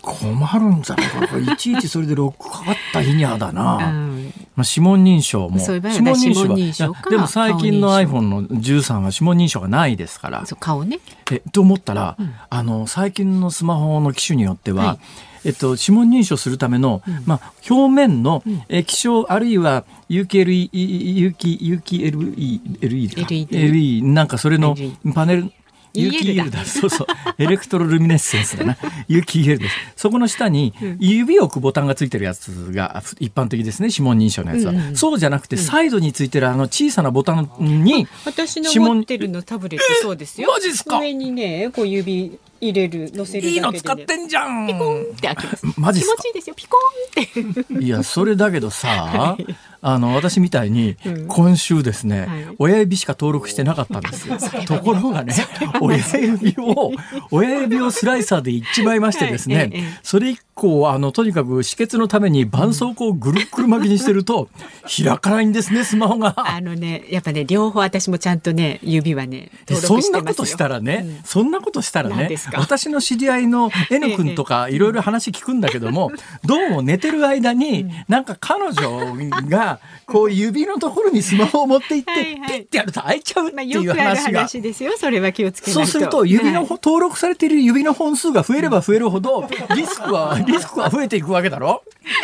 [0.01, 1.53] 困るんじゃないかな。
[1.53, 5.59] いちいちそれで6かかった日にはだな、うん、まあ、指紋認証も。
[5.59, 10.43] 指紋認証はでも最近の iPhone の13は指紋認証がないですから。
[10.59, 10.99] 顔ね。
[11.31, 14.99] えと思ったら、うん、あの最近のスマホの機種によっては、はい
[15.47, 24.75] えっと、指紋認証するための、まあ、表面の液晶、あるいは有機 LE、有機、有機 LE、LE なんかそれの
[25.15, 25.51] パネル、
[25.93, 26.65] 有機 EL だ。
[26.65, 27.07] そうそう。
[27.39, 28.77] エレクトロルミネッセンスだな。
[29.07, 29.75] 有機 EL です。
[29.95, 33.87] そこの下に指を置くボタンがついてるやつが一般的ですね。
[33.89, 34.71] 指紋認証のやつは。
[34.71, 37.49] うんうん、そうじゃなくて、サイドについてるあの小さなボタン
[37.83, 40.51] に、私の持ってるのタブレットそうですよ。
[40.51, 44.67] マジっすか上にね、こう指入れる乗せるだけで、ね、いいの使ってんじゃん。
[44.67, 45.65] ピコンって開きます。
[45.77, 46.55] マジ気持ちいいですよ。
[46.55, 47.83] ピコンって。
[47.83, 49.45] いやそれだけどさ、はい、
[49.81, 50.95] あの私みたいに、
[51.27, 54.37] 今週ですね、はい、親指しか登録してなかったんですよ。
[54.65, 55.33] ところがね
[55.81, 56.91] 親指を
[57.31, 64.49] 親指をスライサーでいっちまいましてですね、は い、それ以降あのとにかく止血のために絆創膏をぐるっくる巻きにしてると
[65.03, 66.33] 開かないんですねスマホが。
[66.37, 76.11] あのねやっぱね両方私もちゃんとね指はねそんなことしたらね、うん、そんなことしたらね私の知り合いの N 君とかいろいろ話聞くんだけども、
[76.43, 79.15] どうも寝てる間に、なんか彼女
[79.49, 79.66] が、
[80.05, 84.39] こう指のところにスマホを持っていって、ピッてやると開いちゃうっていう話が。
[84.39, 84.93] 話ですよ。
[84.97, 91.83] それは気をつけそうすると、指の、登録されている指の本数が増えれば増えるほど、リスクは、 リスクは増えていくわけだろ？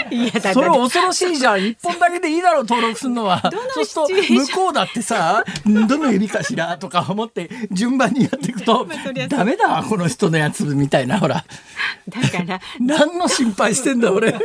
[0.10, 1.66] いやだそれ恐ろしいじゃん。
[1.66, 3.42] 一本だけでいいだろう、登録するのは。
[3.74, 8.88] そうすると、向こうだってさ、どの指かしらとか思って、順番にやっていくと、
[9.28, 11.44] ダメだわ、この人のやつみたいな、ほら。
[12.08, 12.62] だから。
[12.80, 14.32] 何の心配してんだ、俺。
[14.32, 14.40] ど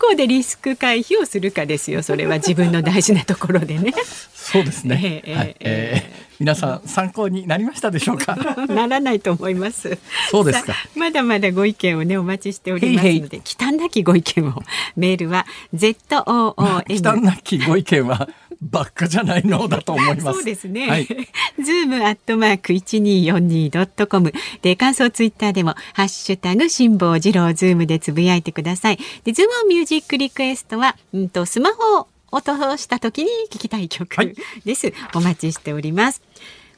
[0.00, 3.92] こでリスク回避をするかですよ、それは自分の大事なところでね。
[4.34, 5.22] そうですね。
[5.24, 8.36] えー、はい、えー、皆さん参考になりましたでしょうか？
[8.68, 9.98] ならないと思います。
[10.30, 10.74] そうですか。
[10.96, 14.54] まだまだご意見をねお待ちしておりますので、忌憚なきご意見を
[14.96, 16.96] メールは Z O O M。
[16.98, 18.28] 忌憚なきご意見は
[18.62, 19.68] ばっかじゃないの？
[19.68, 20.22] だと思います。
[20.22, 20.88] そうですね。
[20.88, 28.98] はい、ズームアットマーク一二四二ドットコムで感想ツイッターでもハッシュタグ辛坊治郎ズームでつぶやいてください。
[29.24, 36.22] でズームミュージックリクエストはうんとスマホを落とした時に聞きたい曲です、はい、お待ちしております。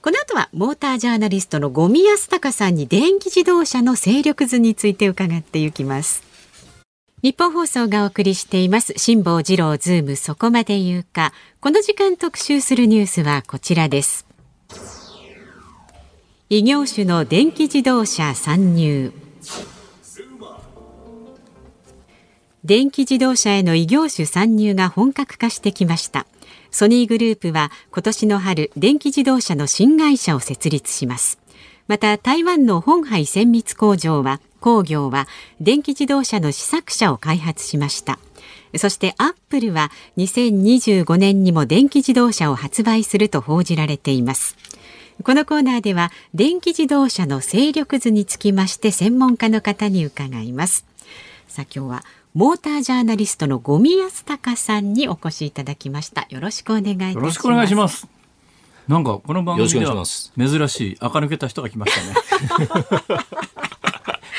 [0.01, 6.32] この後はモータージャーナリストの五味康隆さんに電気自動車の勢力図について伺っていきます。
[7.23, 8.95] ニッポン放送がお送りしています。
[8.97, 11.33] 辛坊治郎ズームそこまで言うか。
[11.61, 14.27] この時間特集するニュースはこちらです。
[16.51, 19.13] 異業種の電気自動車参入。
[22.65, 26.27] 電気自動車への異業種参入が本格化してきました。
[26.73, 31.39] ソニーグループは今年の春電気自動車の新会社を設立します。
[31.87, 35.29] また台湾の本廃精密工場は工業は
[35.61, 38.19] 電気自動車の試作車を開発しました。
[38.79, 44.57] そしてアップルは2025年にも電気自動車を発売すると報じられています。
[45.23, 50.87] このコーナーでは電気自動車の勢力図につきまして専門家の方に伺います。
[51.49, 56.27] さあ今日はモータージャーナリストの五味康隆さんにお越しいただきました。
[56.31, 57.15] よろしくお願いいたします。
[57.17, 58.09] よろしくお願いします。
[58.89, 63.25] なんかこの番組では珍しい垢抜けた人が来ましたね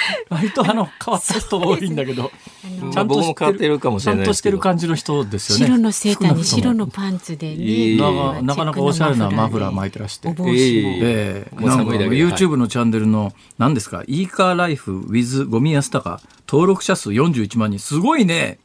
[0.29, 2.31] 割とあの変わった人多いんだけど、
[2.91, 5.65] ちゃんと変わってるかもしれないちゃんとしてる感じの人ですよね。
[5.65, 7.97] 白のセーターに白のパンツでね、
[8.41, 17.79] なかなかおしゃれなマフラー巻いてらして、えー、なんか YouTube のチャンネルの何ですか、イーカーライフ with ゴミ安高登録者数41万人。
[17.79, 18.59] すごいね。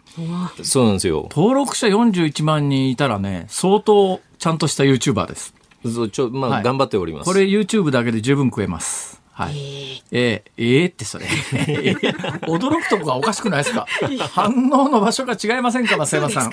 [0.62, 1.28] そうなんですよ。
[1.30, 5.54] 登録者41万人いたらね、相当ちゃんとした YouTuber です。
[5.84, 7.24] そうちょまあ、はい、頑張っております。
[7.24, 9.17] これ YouTube だけで十分食えます。
[9.38, 10.02] はい。
[10.10, 11.26] えー、えー、ってそれ。
[12.48, 13.86] 驚くとこがおかしくないですか？
[14.32, 16.50] 反応の場所が違いませんか、増山さん。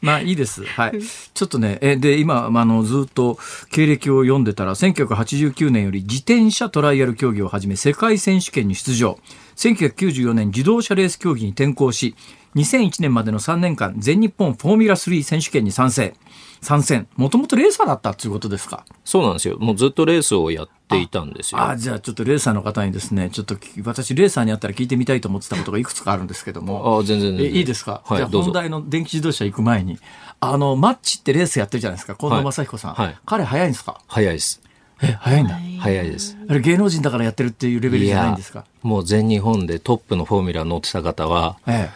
[0.00, 0.64] まあいいです。
[0.64, 0.92] はい。
[1.34, 3.36] ちょっとね、えで、今、あの、ずっと
[3.72, 9.18] 経歴を読んでたら、1989年より自転車トライアル競技をはじめ、世界選手権に出場。
[9.56, 12.14] 1994年自動車レース競技に転向し、
[12.54, 16.14] 2001年までの3年間、全日本フォーミュラ3選手権に参戦。
[16.60, 17.08] 参戦。
[17.16, 18.84] もともとレーサーだったっていうことですか？
[19.04, 19.58] そうなんですよ。
[19.58, 21.62] もうずっとレースをやっていたんですよ。
[21.62, 26.98] あじゃあちょっとレーサーの方にですね、ちょっと私レーサーにあったら聞いてみたいと思ってたことがいくつかあるんですけども。
[26.98, 29.98] あ全然いいですか、はい、じゃあ本題の電気自動車行く前に。
[30.40, 32.14] あの、マッチってレースやってるじゃないですか。
[32.14, 32.94] 近藤正彦さん。
[32.94, 34.00] はい、彼早いんですか？
[34.06, 34.62] 早いです。
[35.02, 35.58] え、早いんだ。
[35.80, 36.36] 早いです。
[36.48, 38.64] あれ芸能人だからやってるっていうレベルじゃないんですか？
[38.82, 41.90] もう全日本でトップのフォーミュラ乗ってた方は、え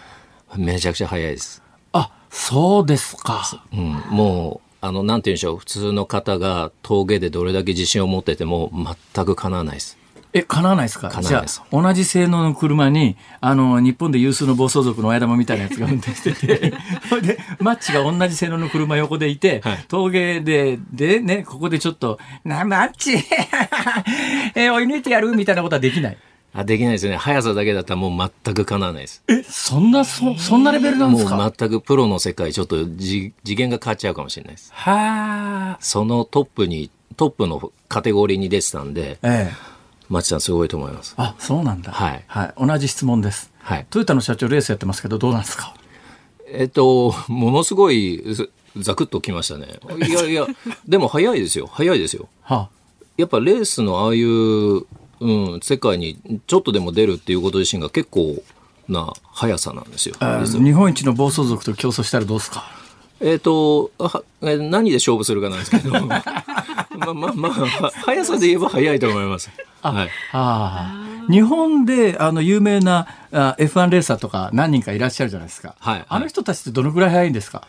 [0.56, 1.62] え、めちゃくちゃ早いです。
[1.92, 3.64] あ、そうですか。
[3.72, 8.70] うん、もう、あの、なんて言うんでしょう、普通の方が峠でどれだけ自信を持ってても
[9.14, 9.96] 全く叶わないです。
[10.34, 11.10] え、叶わないですか？
[11.22, 16.72] じゃあ、同じ性能の車に、あの、日本で有数の暴走族の親玉みたいなやつが運転してて、
[17.08, 23.12] それで、マッチが同じ性能の車横でいて、はい、峠で、でね、ここでちょっと、な、マッチ！
[24.56, 25.32] え追い抜いてやる？
[25.32, 26.16] みたいなことはできない。
[26.54, 27.16] あできないですね。
[27.16, 29.22] 速さだけだったらもう全くかなわないです。
[29.28, 31.36] え、そんな、そ、そんなレベルなんですか？
[31.36, 34.70] もう全くプロの世界、ちょっと次次元が変わっちゃうかもしれないです。
[34.74, 35.78] はあ。
[35.80, 39.52] そのトップに、トップのカテゴリーに出てたんで、ええ。
[40.10, 41.14] 町さんすごいと思います。
[41.16, 41.90] あ、そうなんだ。
[41.90, 42.54] はいはい。
[42.58, 43.50] 同じ質問です。
[43.60, 45.74] はいトヨタの社長レースやってますけど、どうなんですか？
[46.48, 48.44] えっと、ものすごい、ざ
[48.76, 49.80] ざくっときましたね。
[50.06, 50.46] いやいや、
[50.86, 51.66] でも早いですよ。
[51.66, 52.28] 早いですよ。
[52.42, 52.68] は
[53.16, 54.84] やっぱレースのああいう、
[55.22, 58.42] うん、世界にちょっとでも出るっていうこと自身が結構
[58.88, 60.16] な速さなんですよ。
[60.18, 62.64] 日本一の暴走族と競争したらどうですか？
[63.20, 69.50] えっ、とあはえ何で勝負するかなんですけど、 まあまあまあ、は速さで言えば速いと思います。
[69.80, 70.08] はい。
[70.32, 71.12] ああ。
[71.30, 75.76] 日本で、あの、有名なあ F1 レーサーとか何人かいらっしゃるじゃないですか。
[75.78, 77.62] はいあの人たちってどのぐらい速いんですか？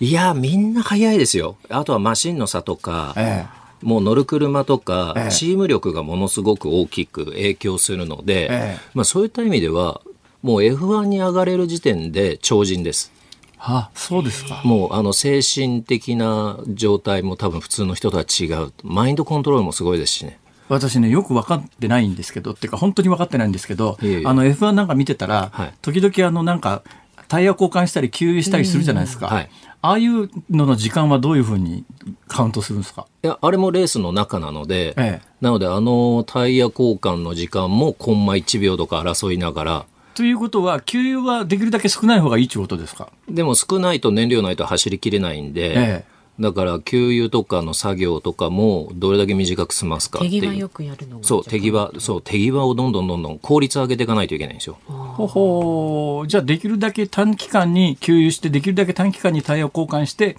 [0.00, 1.56] いや、みんな速いですよ。
[1.68, 3.46] あとはマシンの差とか、え
[3.82, 10.00] もう乗る車とか、ええチーム力がものすごく大きく影響するので、ええまあそういった意味では、
[10.42, 13.12] もう F1 に上がれる時点で超人です。
[13.16, 13.20] え。
[13.58, 14.62] はあ、そうですか。
[14.64, 18.72] もうあの精神的な状態も多分普通の人とは違う。
[18.82, 20.38] マインドコントロールもすごいですしね。
[20.68, 26.82] 私ね、よく分かってないんですけど、っていうか本当に分かってないんですけど、いえいえあの F1 なんか見てたら、はい時々あのなんか
[27.28, 29.26] タイヤ交換したり給油したりするじゃないですか。
[29.26, 29.50] はい
[29.82, 31.84] ああいうのの時間はどういうふうに
[32.28, 33.06] カウントするんですか？
[33.22, 35.28] いや、あれもレースの中なので、ええ。
[35.40, 43.08] なのであのタイヤ交換の時間もコンマ1秒とか争いながら、ということは、給油はできるだけ少ない方がいいということですか？
[43.28, 46.04] でも少ないと燃料ないと走りきれないんで、え
[46.40, 50.40] だから給油とかの作業とかもどれだけ短く済ますかっていう。
[50.40, 54.78] 手際よくやるのがそう、手際、そう、手際をどんどんどんどん効率上げていかないといけないんですよ。
[54.86, 60.38] ほほーじゃあできるだけ短期間に給油して、できるだけ短期間にタイヤを交換して、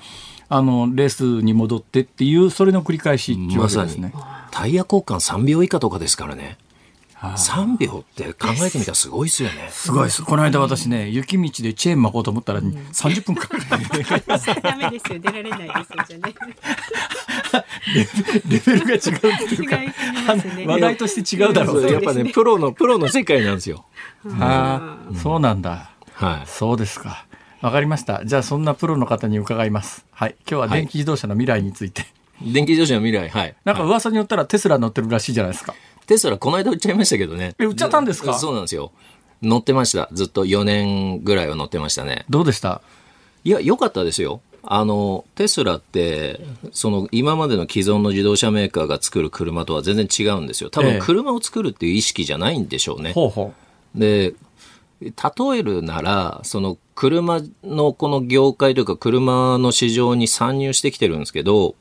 [0.49, 4.13] あの、レースに戻ってっていう、それの繰り返しっていうわまさにけですね。。
[4.49, 6.57] タイヤ交換3秒以下とかですからね。
[7.21, 9.67] 3秒って考えてみたらすごいですよね。
[9.69, 10.23] すごいです。
[10.23, 13.63] この間私ね、雪道でチェーン巻こうと思ったら30分かかる。
[13.69, 16.33] ダメですよ出られないですよじゃね
[18.49, 18.99] レベルが違うっ
[19.49, 19.77] ていうか
[20.65, 23.85] 話題として違うだろうやっぱね、プロの、プロの世界なんですよ。
[24.39, 25.91] ああ、そうなんだ。
[26.13, 26.47] はい。
[26.47, 27.25] そうですか。
[27.61, 28.25] わかりました。
[28.25, 30.05] じゃあそんなプロの方に伺います。
[30.11, 30.35] はい。
[30.49, 32.05] 今日は電気自動車の未来について。
[32.41, 33.55] 電気自動車の未来、はい。
[33.65, 35.75] なんか噂によったらテスラ乗ってるらしいじゃないですか。
[36.07, 37.55] テスラ、この間売っちゃいましたけどね。
[37.59, 38.33] え売っちゃったんですか？
[38.33, 38.91] そうなんですよ。
[39.41, 40.09] 乗ってました。
[40.11, 42.25] ずっと4年ぐらいは乗ってましたね。
[42.29, 42.81] どうでした？
[43.43, 44.41] いや、良かったですよ。
[44.63, 46.39] あの、テスラって、
[46.71, 50.69] その、今までの既存の自動車メーカーが作る車とは全然違うんですよ。
[50.69, 53.13] 多ええ分、車を作るっていう意識じゃないんでしょうね。
[53.13, 53.53] ほうほ
[53.95, 54.35] で、
[55.01, 55.09] 例
[55.57, 61.73] えるなら、その、車のこの業界というか、車の市場に参入してきてるんですけど、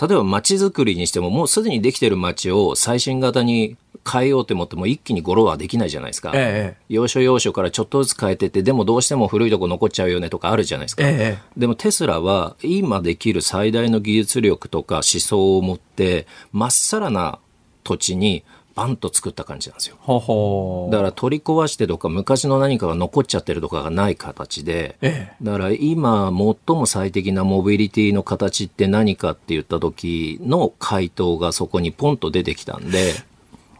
[0.00, 3.76] 例えば街づくりにしても、もうすでにできてる街を最新型に
[4.10, 6.30] 変えようと思っても一気にゴロはできないじゃないですか。
[6.30, 6.32] う。
[6.36, 11.02] え要所要所からちょっとずつ変えてって、でもどうしても古いとこ残っちゃうよねとかあるじゃないですか。
[11.04, 17.38] ええでもテスラは今できる最大の技術力とか思想を持って、まっさらな
[17.82, 18.44] 土地に
[18.76, 19.96] バンと作った感じなんですよ。
[20.00, 20.92] ほうほう。
[20.92, 33.14] だから取り壊してとか昔の何かが残っちゃってるとかがない形で、ええだから今最も最適なモビリティの形って何かって言った時の回答がそこにポンと出てきたんで、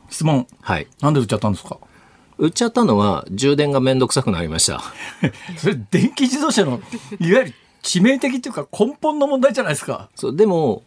[0.08, 0.46] 質問。
[0.62, 0.86] はい。
[1.00, 1.78] なんで売っちゃったんですか？
[2.38, 4.82] 売っちゃったのは充電がめんどくさくなりました。
[5.56, 6.80] それ電気自動車の、
[7.20, 10.08] いわゆる致命的っていうか根本の問題じゃないですか。
[10.14, 10.82] そう、でも、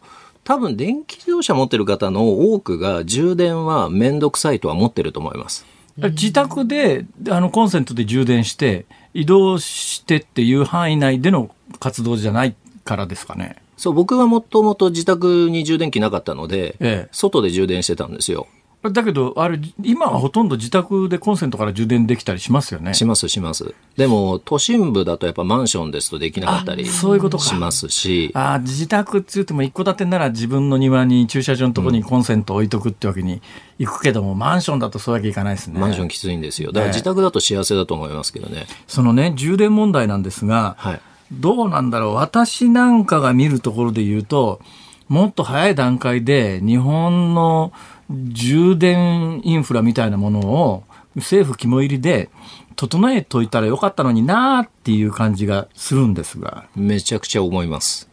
[0.50, 5.64] 多分電気自動車持ってる方の多くが充電はめんどくさいとは思ってると思います。
[5.96, 13.58] 自宅であのコンセントで充電して移動してっていう範囲内での活動じゃないからですかね。
[13.78, 18.48] そう、僕はもともと自宅に充電器なかったので、ええ外で充電してたんですよ。
[18.82, 22.94] だけど、あれ、今はほとんど自宅でコンセントから充電できたりしますよね。
[22.94, 23.74] しますします。
[23.98, 33.42] でも、都心部だとやっぱマンションですとできなかったりあそういうことかしますし、ああ自宅って言っても一戸建てなら自分の庭に駐車場のところにコンセント置いとくってわけに
[33.80, 35.78] いくけども、マンションだとそういうわけいかないですね。
[35.78, 36.72] マンションきついんですよ。
[36.72, 38.66] だからええ自宅だと幸せだと思いますけどね。
[38.88, 41.02] そのね、充電問題なんですが、はい。
[41.34, 42.14] どうなんだろう。
[42.14, 44.62] 私なんかが見るところで言うと、
[45.10, 47.74] もっと早い段階で日本の
[48.10, 50.84] 充電インフラみたいなものを
[51.16, 52.30] 政府肝入りで
[52.76, 58.09] 整えといたらよかったのになーっていう感じがするんですが、めちゃくちゃ思います。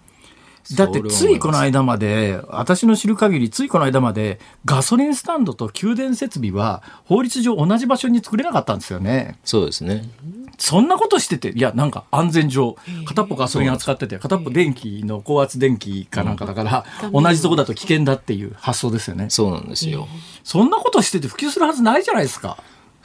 [0.75, 9.39] だってついこの間まで、私の知る限りついこの間までガソリンスタンドと給電設備は法律上同じ場所に作れなかったんですよね。
[9.45, 10.09] そうですね。
[10.59, 19.27] そんなことしてて、いや、なんか安全上、片っぽガソリン扱ってて、片っぽ電気の高圧電気かなんかだから、同じとこだと危険だっていう発想ですよね。
[19.29, 20.09] そうなんですよ。
[20.45, 22.57] そんなことしてて普及するはずないじゃないですか。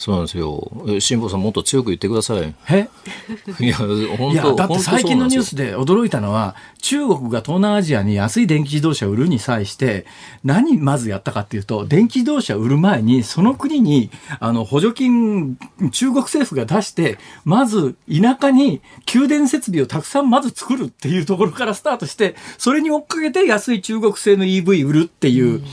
[0.01, 0.71] そうなんですよ。
[0.99, 2.55] 辛坊さんもっと強く言ってください。
[2.71, 2.89] え？
[3.63, 10.07] いや、本当だって最近のニュースで驚いたのは、中国が東南アジアに安い電気自動車を売るに際して、
[10.43, 15.59] 何まずやったかっていうと、電気自動車を売る前に、その国に、あの、補助金、
[15.91, 25.45] 中国政府が出して、まず田舎に給電設備をたくさんまず作るっていうところからスタートして、それに追っかけて安い中国製の EV 売るっていう。
[25.45, 25.63] うん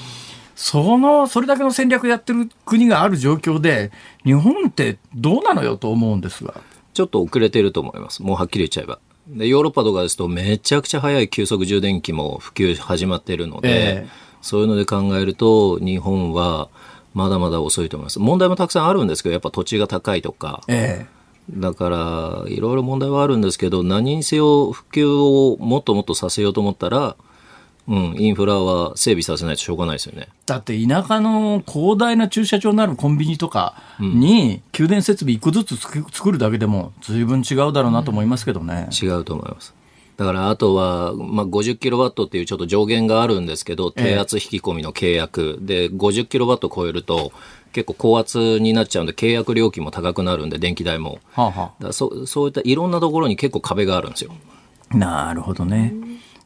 [0.58, 3.92] その、それだけの戦略やってる国がある状況で、
[4.24, 6.60] 日本ってどうなのよと思うんですが。
[6.94, 8.24] ちょっと遅れてると思います。
[8.24, 8.98] もうはっきり言っちゃえば。
[9.28, 14.08] で、ヨーロッパとかですとめちゃくちゃ早い急速充電器も普及始まっているので、えー、
[14.42, 16.68] そういうので考えると、日本は
[17.14, 18.18] まだまだ遅いと思います。
[18.18, 27.14] 問題もたくさんあるんですけど、やっぱ土地が高いとか、えー、だから、いろいろ問題はあるんですけど、何にせよ普及をもっともっとさせようと思ったら、
[27.88, 30.28] うん、インフラは整備させないとしょうがないですよね。
[30.44, 38.88] だって田舎の広大な駐車場のあるコンビニとかに、給電設備一個ずつ作るだけでも随分違うだろうなと思いますけどね。
[38.92, 39.74] 違うと思います。
[40.18, 47.32] だからあとは、まあ、50キロワットっていうちょっと上限があるんですけど、低圧引き込みの契約、で、50キロワット超えると、
[47.72, 51.20] 結構高圧になっちゃうんで、契約料金も高くなるんで、電気代も。
[51.32, 54.32] はあはあ、だそそういったいろんなところに結構壁があるんですよ。
[54.90, 55.94] なるほどね。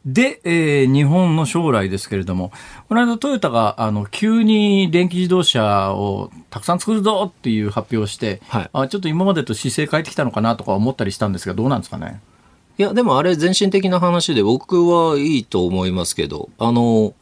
[0.04, 2.50] で、えー、日本の将来ですけれども、
[2.88, 12.20] この間トヨタが、あの、急に電気自動車をたくさん作るぞっていう発表をして、はい、あちょっと今までと姿勢変えてきたのかなとか思ったりしたんですが、どうなんですかね？
[12.78, 17.14] いや、でもあれ全身的な話で僕はいいと思いますけど、あの、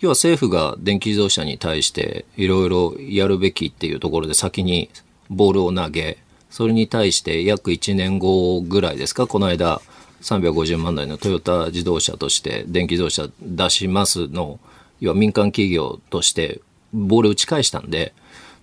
[0.00, 4.90] 要は政府が電気自動車に対していろいろやるべきっていうところで先に
[5.30, 6.18] ボールを投げ、
[6.50, 9.80] それに対して約1年後ぐらいですか、この間、
[10.22, 14.60] 350万台のトヨタ自動車として電気自動車出しますの、
[15.00, 16.60] 要は民間企業として
[16.92, 18.12] ボール打ち返したんで、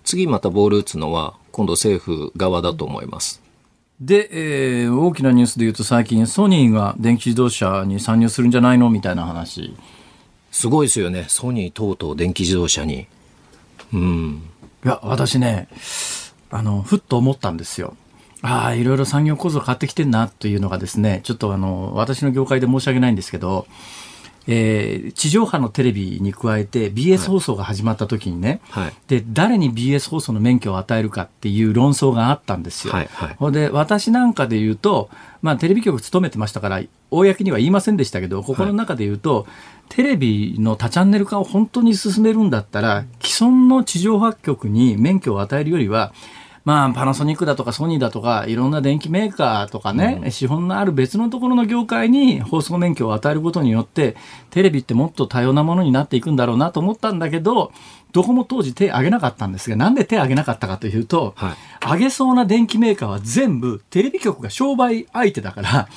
[0.04, 3.42] 次またボール打つのは今度政府側だと思います。
[4.00, 4.28] で、
[4.84, 9.74] えー、大きなニュースで言うと最近ソニーが電気自動車に参入するんじゃないのみたいな話。
[10.52, 11.26] すごいですよね。
[11.28, 13.06] ソニーとうとう電気自動車に。
[13.92, 14.42] うん。
[14.84, 15.68] いや、私ね、
[16.50, 17.96] あの、ふっと思ったんですよ。
[18.42, 23.66] ああ、いろいろ産業構造変わってきてんなというのがですね、ちょっとあの、私の業界で申し訳ないんですけど、
[24.50, 32.94] えー、地上波のテレビに加えて BS 放送が始まった時にね、はい、で誰に BS 放送の免許を与えるかっていう論争があったんですよ。
[32.94, 35.10] はいはい、で私なんかで言うと、
[35.42, 36.80] まあ、テレビ局勤めてましたから
[37.10, 39.46] 公には言いませんでしたけどここの中で言うと、はい、
[39.90, 46.14] テレビの多チャンネル化を本当に進めるんだったら既存の地上波局に免許を与えるよりは
[46.68, 54.16] まあ、パナソニックだとかソニーだとか、いろんな電機メーカーとかね、うん、資本のある別のところの業界に放送免許を与えることによって、
[54.50, 57.72] テレビってもっと多様なものになっていくんだろうなと思ったんだけど、
[58.12, 65.88] どこも当時手挙げなかったんですが、なんで手挙げなかったかというと、はい、挙げそうな電機メーカーは全部テレビ局が商売相手だから、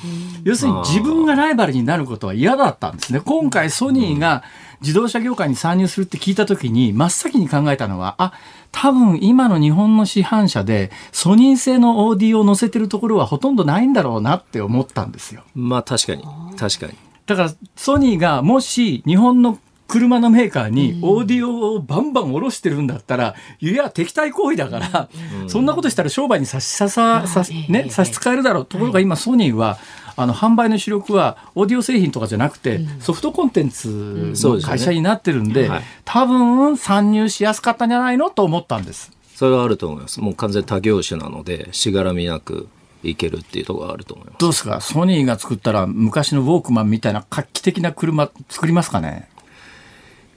[0.45, 3.19] 要するに自分がライバルになることは嫌だったんですね。
[3.19, 4.43] 今回ソニーが
[4.81, 8.33] 自動車業界に参入するって聞いたときに、真っ先に考えたのは、あ、
[8.71, 15.43] 多分今の日本の市販車でソニー製のオーディオを載せてるところはほとんどないんだろうなって思ったんですよ。
[15.53, 16.23] まあ確かに。
[16.57, 16.93] 確かに。
[17.25, 19.59] だからソニーがもし日本の
[19.91, 25.09] 車のメーカーにオーディオをバンバン下ろしてるんだったら、いや、敵対行為だから、
[25.47, 27.25] そんなことしたら商売に差しささ、
[27.67, 28.65] ね、差し支えるだろう。
[28.65, 29.77] ところが今、ソニーは、
[30.21, 35.69] あの販売の主力はオーディオ製品とかじゃなくて、ソフトコンテンツの会社になってるんで,、
[36.05, 39.11] 多分参入しやすかったんじゃないのと思ったんです。
[39.35, 40.21] それはあると思います。
[40.21, 42.67] もう完全他業種なので、しがらみなく
[43.03, 44.37] いけるっていうところがあると思います。
[44.37, 44.79] どうですか？
[44.81, 49.27] ソニーが作ったら昔のウォークマンみたいな画期的な車作りますかね？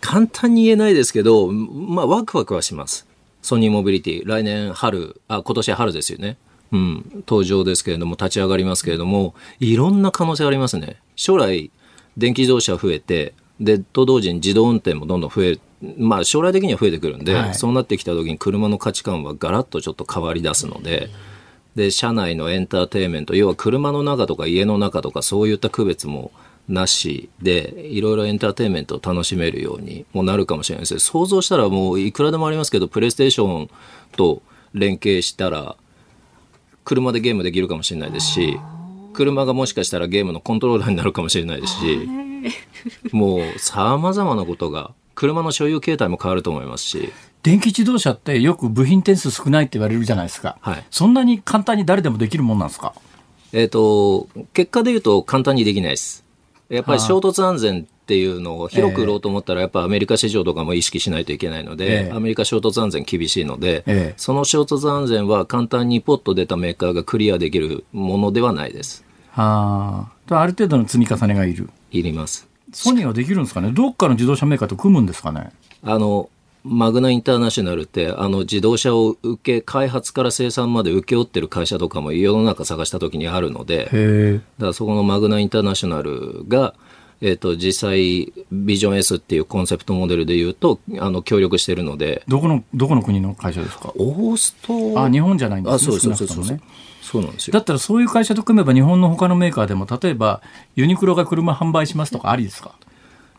[0.00, 3.06] 簡単に言えないですけど、まあワクワクはします。
[3.42, 6.38] ソニーモビリティ、来年春、あ、今年春ですよね。
[6.74, 10.96] うん、登場ですけれども、立ち上がりますけれども、いろんな可能性がありますね。
[11.14, 11.70] 将来、
[12.16, 15.58] 電気自動車増えて、で、と同時に自動運転もどんどん増え、
[15.98, 21.10] まあ将来的には増えてくるんで、はい、そうなってきた時に車の価値観はガラッとちょっと変わり出すので、
[21.76, 26.32] で、車内のエンターテインメント、要は車の中とか家の中とかそういった区別も
[26.68, 33.70] なしで、いろいろエンターテインメントを楽しめるようにもなるかもしれないです想像したらもういくらでもありますけど、プレイステーション
[34.16, 35.76] と連携したら、
[36.84, 38.58] 車でゲームできるかもしれないですし
[39.12, 42.08] 車がもしかしたらゲームのコントローラーになるかもしれないですし
[43.12, 47.12] もう様々なことが、車の所有形態も変わると思いますし。
[47.42, 50.58] 電気自動車ってよく部品点数少ないって言われるじゃないですか。
[50.60, 52.94] はい、そんなに簡単に誰でもできるもんなんですか？
[53.52, 56.24] えっ、ー、と、結果で言うと簡単にできないです。
[56.68, 69.04] やっぱり衝突安全っていうのを広く売ろうと思ったら、やっぱアメリカ市場とかも意識しないといけないので、アメリカ衝突安全厳しいので、その衝突安全は簡単にポッと出たメーカーがクリアできるものではないです。
[69.30, 70.40] はあ。
[70.40, 71.70] ある程度の積み重ねがいる。
[71.92, 72.46] いります。
[72.74, 73.70] ソニーはできるんですかね？
[73.70, 75.50] どっかの自動車メーカーと組むんですかね？
[75.82, 76.28] あの、
[76.64, 86.74] マグナインターナショナルって、あの自動車を受け、開発から生産まで請け負ってる会社とかも世の中探したときにあるので、だからそこのマグナインターナショナルが、
[87.26, 92.22] えっ、ー、と、実際、ビジョン S っていうコンセプトモデルでいうと、あの、協力しているので。
[92.28, 93.94] どこの、どこの国の会社ですか？
[93.96, 95.76] オーストあ、日本じゃないんですね。
[95.76, 96.60] あ、そうそうそうそう。
[97.00, 97.52] そうなんですよ。
[97.52, 100.42] だったらそういう会社と組めば日本の他のメーカーでも、例えば、
[100.76, 102.72] ユニクロが車販売しますとかありですか？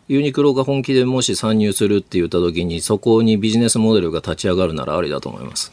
[0.08, 5.72] ユニクロが本気でもし参入するって言った時に、そこにビジネスモデルが立ち上がるならありだと思います。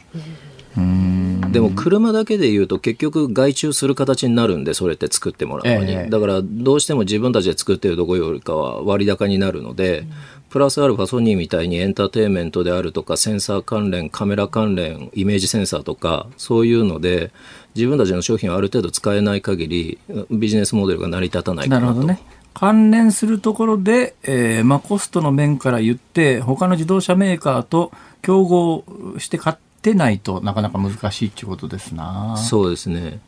[1.53, 10.07] でも車だけで言うと結局外注する形になるんでそれって作ってもらうのに、ええ、だからどうしても自分たちで作ってるとこよりかは割高になるので、うん、
[10.49, 17.31] プラスアルファソニーみたいにエンターテインメントであるとかセンサー関連カメラ関連イメージセンサーとかそういうので
[17.75, 19.99] 自分たちの商品をある程度使えない限り
[20.31, 22.03] ビジネスモデルが成り立たないかなと。
[22.03, 22.19] ね。
[22.53, 27.91] 関連するところで、えーまあ、コストの面から言って他の自動車メーカーと
[28.21, 28.83] 競合
[29.17, 32.37] して買ってないとなかなか難しいっていうことですな。
[32.37, 33.19] そうですね。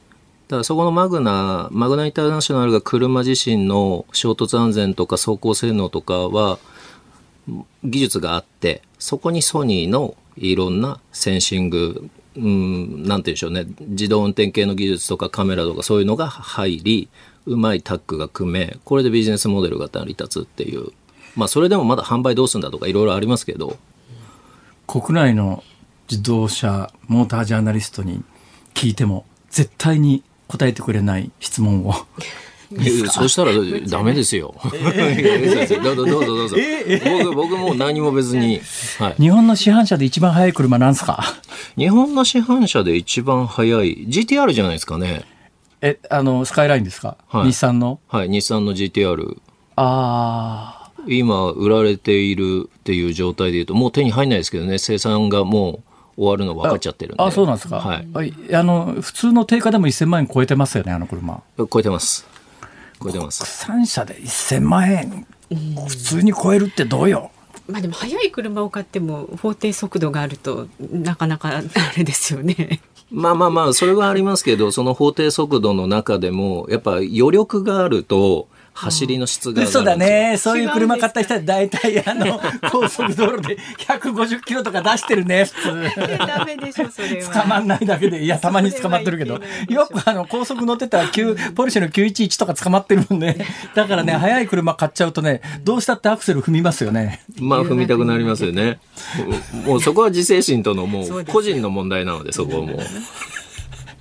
[0.47, 6.60] だからそこのマグナ、マグナインターナショナルが車自身の衝突安全とか走行性能とかは
[7.84, 17.10] 技術があって、そこにソニーのいろんなセンシング、うん、なんて言うんでしょうね、自動運転系の技術とかカメラとかそういうのが入り、
[17.47, 20.91] うまいタッグが組め、これでビジネスモデルが成り立つっていう。
[21.36, 23.78] まあそれでもまだ販売どうするんだとかいろいろありますけど。
[24.88, 25.64] 国内の
[26.10, 28.24] 自動車モータージャーナリストに
[28.74, 31.93] 聞いても絶対に答えてくれない質問を
[33.10, 33.51] そしたら
[33.88, 34.56] ダメですよ。
[35.84, 36.58] どうぞどうぞどうぞ。
[37.03, 38.60] 僕僕も何も別に、
[38.99, 39.22] はい。
[39.22, 41.24] 日本の市販車で一番速い車なんですか
[41.78, 45.24] 日本の市販車で一番速い GTR じゃないですかね。
[45.82, 49.38] え、あの、スカイラインですか、はい、日産のはい、日産の GTR。
[49.76, 50.91] ああ。
[51.08, 57.24] 今、売られているっていう状態でいうと、もう手に入んないですけどね、生産がもう、終わるの分かっちゃってるんで。
[57.24, 57.78] あ、そうなんですか。
[57.78, 58.34] はい。
[58.53, 61.41] あの、普通の定価でも1000万円超えてますよね、あの車。
[61.57, 62.26] 超えてます。
[63.01, 63.66] 超えてます。
[63.66, 65.28] 国産車で1000万円、
[65.88, 67.32] 普通に超えるってどうよ。
[67.68, 71.61] まあでも速い車を買っても法定速度があるとなかなかあ
[71.97, 72.80] れですよね。
[73.11, 80.36] まあまあまあ、それはありますけど、その法定速度の中でも、やっぱ余力があると、走りの質がそうだね。
[80.38, 86.17] そういう車買った人は大体あの、高速道路で150キロとか出してるね、普通。
[86.28, 87.32] ダメでしょ、それは。
[87.32, 89.39] 捕まんないだけで、いや、たまに捕まってるけど。
[89.69, 91.07] よくあの、高速乗ってたら、
[91.55, 93.38] ポルシェの911とか捕まってるもんね。
[93.73, 97.23] だからね、速い車買っちゃうとね、どうしたってアクセル踏みますよね。
[97.39, 98.80] まあ、踏みたくなりますよね。
[99.65, 102.80] もうそこは自制心とのもう個人の問題なので、そこはもう。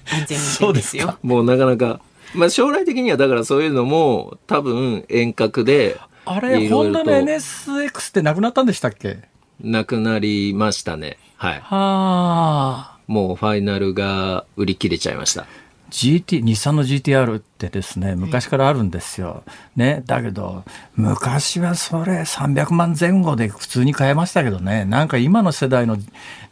[0.06, 1.16] 安全運転ですよ。
[1.22, 2.00] もうなかなか。
[2.34, 9.18] まあ将来的にはだからそういうのも多分遠隔であれ、ホンダの NSX ってなくなったんでしたっけ？
[9.60, 11.18] なくなりましたね。
[11.36, 11.54] はい。
[11.54, 12.98] はあ。
[13.06, 15.46] もうファイナルが売り切れちゃいました。
[15.94, 19.44] GT、日産の GTR ってですね、昔からあるんですよ。
[19.76, 20.02] ね。
[20.06, 20.64] だけど、
[20.96, 24.84] 昔はそれ300万前後で普通に買えましたけどね。
[24.84, 25.96] なんか今の世代の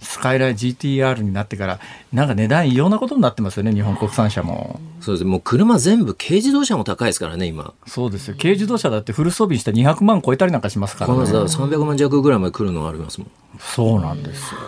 [0.00, 1.80] スカイライン GTR になってから、
[2.12, 4.78] なんか値段異様なことになってますよね、日本国産車も。
[5.00, 5.24] そうです。
[5.24, 7.74] もう車全部、軽自動車も高いですからね、今。
[7.88, 8.36] そうですよ。
[8.38, 11.18] 軽自動車だってフル装備して200万超えたりなんかしますからね。
[11.20, 13.30] この300万弱ぐらいまで来るのがありますもん。
[13.58, 14.60] そうなんですよ。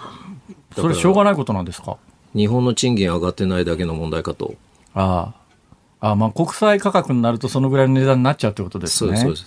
[0.74, 1.96] それしょうがないことなんですか？
[2.34, 4.54] 日本の賃金上がってないだけの問題かと。
[4.94, 5.32] あ
[6.00, 6.10] あ。
[6.10, 9.16] あまあ国際価格になるとそのぐらいの値段になっちゃうってことですね。
[9.16, 9.46] そうです。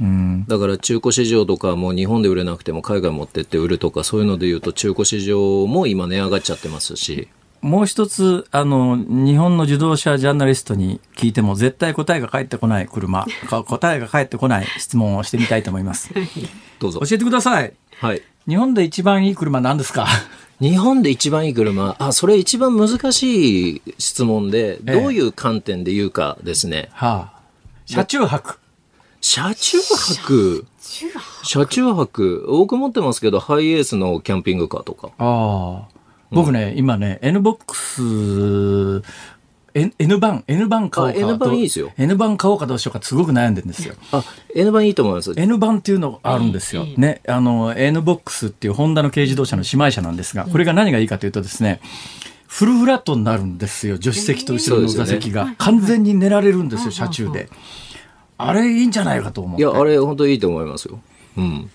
[0.00, 7.28] うん、だから中古市場とかも日本で売れなくても海外持ってって売るとかそういうのでいうと中古市場も今値上がっちゃってますし。
[7.60, 16.10] もう一つ、あの、日本の自動車ジャーナリストに聞いても絶対答えが返ってこない車、 答えが返ってこない質問をしてみたいと思います。
[16.80, 16.98] どうぞ。
[16.98, 17.72] 教えてください。
[18.00, 18.22] はい。
[18.48, 20.08] 日本で一番いい車何ですか？
[20.62, 26.88] 日本で一番いい車、あ、それ一番難しい質問で、どういう観点で言うかですね。
[26.92, 27.40] はあ。
[27.84, 28.60] 車中泊。
[29.20, 30.66] 車中泊？
[31.42, 32.44] 車中泊。
[32.46, 35.10] 多く持ってますけど、ハイエースのキャンピングカーとか。
[35.18, 35.88] ああ。
[36.30, 39.02] 僕ね、うん、今ね、NBOX
[39.74, 41.92] N, N 版 N 版買おうか N 版いいですよ。
[41.96, 43.94] N 版買おうかどうしようかすごく悩んでるんですよ。
[44.12, 45.32] あ N 版いいと思います。
[45.36, 51.80] N 版っていうのがあるんですよ、ねあの N ボックスっていうホンダの軽自動車の姉妹車なんですがこれが何がいいかというとですね、
[52.46, 53.96] フルフラットになるんですよ。
[53.96, 57.48] 助手席と後ろの座席が、完全に寝られるんですよ車中で、
[58.36, 59.62] あれいいんじゃないかと思って。
[59.62, 61.00] いやあれ本当いいと思いますよ。
[61.38, 61.70] うん。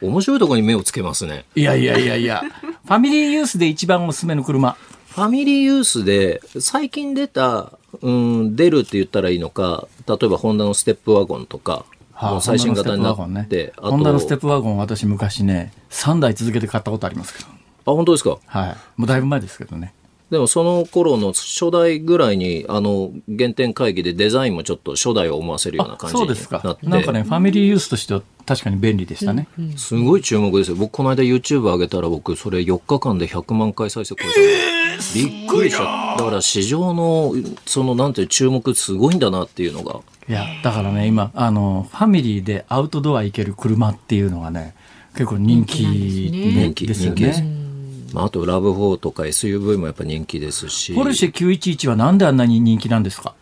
[0.00, 1.44] 面白いところに目をつけますね。
[1.54, 2.42] いやいやいやいや。
[2.86, 4.76] ファミリーユースで一番おすすめの車
[5.16, 13.96] ファミリーユースで最近出た、うん、出るって言ったらいいのか、例えばホンダのステップワゴンとか、はあもう最新型になホンダのスって、テップワゴンね。
[13.96, 17.48] ホンダのステップワゴン私昔ね3台続けて買ったことありますけど。
[17.48, 17.52] あ、
[17.92, 18.36] 本当ですか？
[18.44, 18.76] はい。
[18.98, 19.94] もうだいぶ前ですけどね。
[20.30, 26.42] でもその頃の初代ぐらいに、あの、原点会議でデザインもちょっと初代を思わせるようなあ感じになって。
[26.42, 26.78] そうですか。
[26.82, 30.76] なんかねファミリーユースとしては確かに便利でしたね、すごい注目ですよ。
[30.76, 36.16] 僕、この間 YouTube 上げたら僕、それ4日間で100万回再生超えたの、 びっくりした。
[36.16, 37.34] だから市場の、
[37.66, 40.00] その、なんていう注目すごいんだなっていうのが。
[40.28, 44.74] いやだからね今あのファミリーでアウトドア行ける車っていうのがね
[45.12, 47.56] 結構人気人気、ですよ人気ですね。
[48.12, 50.94] まあ、あと、ラブ4とか SUV もやっぱ人気ですし。
[50.94, 53.34] ポルシェ911はなんであんなに人気なんですか？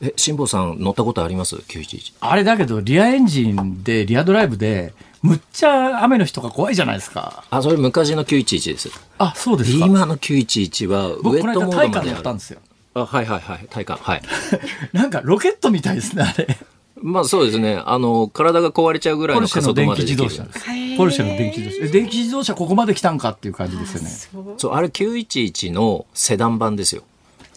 [0.00, 2.14] え、辛坊さん乗ったことあります ?911。
[2.20, 4.92] あれだけどリアエンジンでリアドライブで
[5.22, 8.90] むっちゃ雨の日とか怖いじゃないですかあ、それ昔の911です。
[9.18, 12.14] あそうですか今の911はウ僕このェットモ間タイカンードまである。
[12.14, 12.60] 乗ったんですよ
[12.94, 13.66] あ、はいはいはい。
[13.70, 13.96] 体感。
[13.98, 14.22] はい。
[14.92, 16.58] なんかロケットみたいですねあれ
[16.96, 17.80] まあそうですね。
[17.84, 24.02] あの、体が壊れちゃうぐらいポルの加速シェの電気までできる自動車ですポルシェの電気自動車え電気自動車ここまで来たんかっていう感じですよ
[24.42, 27.02] ねそう、あれ911のセダン版ですよ。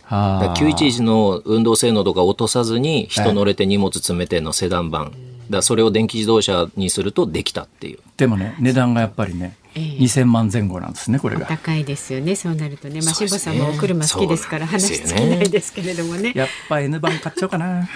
[0.03, 5.11] はだから911の運動性能とか落とさずに人乗れて荷物詰めてのセダン版。
[5.49, 7.99] だそれを電気自動車にするとできたっていう。
[8.17, 11.45] でもね値段がやっぱりね、2000万前後なんですねこれが。
[11.45, 13.01] 高いですよねそうなるとね。
[13.01, 16.31] まあ辛坊さんもお車好きですから話尽きないですけれどもね。
[16.35, 17.87] やっぱ N 版買っちゃおうかな。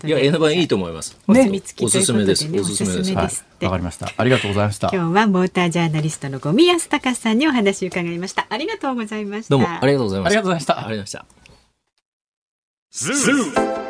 [0.00, 1.18] といや、N 版いいと思います。
[1.28, 1.74] ねすすめです。
[1.82, 2.48] おすすめです。
[2.48, 2.76] おはいす。
[2.76, 3.44] すめです。
[3.62, 4.12] わかりました。
[4.16, 4.90] ありがとうございました。
[4.92, 8.46] 今日はモータージャーナリストのゴミ安隆さんにお話を伺いました。
[8.48, 9.50] ありがとうございました。
[9.50, 10.30] どうもありがとうございました。
[10.30, 10.72] ありがとうございました。
[10.72, 11.18] ありがとうござ
[13.28, 13.89] いました。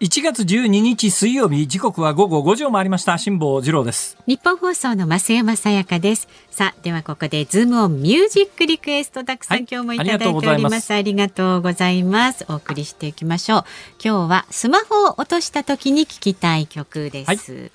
[0.00, 6.26] 1月12日水曜日時刻は午後5時を回りました辛坊治郎です日本放送の増山さやかです。
[6.50, 10.94] さあ、ではここでズームオンミュージックリクエストたくさん、はい今日もいただいております。
[10.94, 12.46] ありがとうございます。
[12.48, 13.64] お送りしていきましょう。
[14.02, 17.52] 今日はスマホを落とした時に聴きたい曲です。
[17.52, 17.72] はい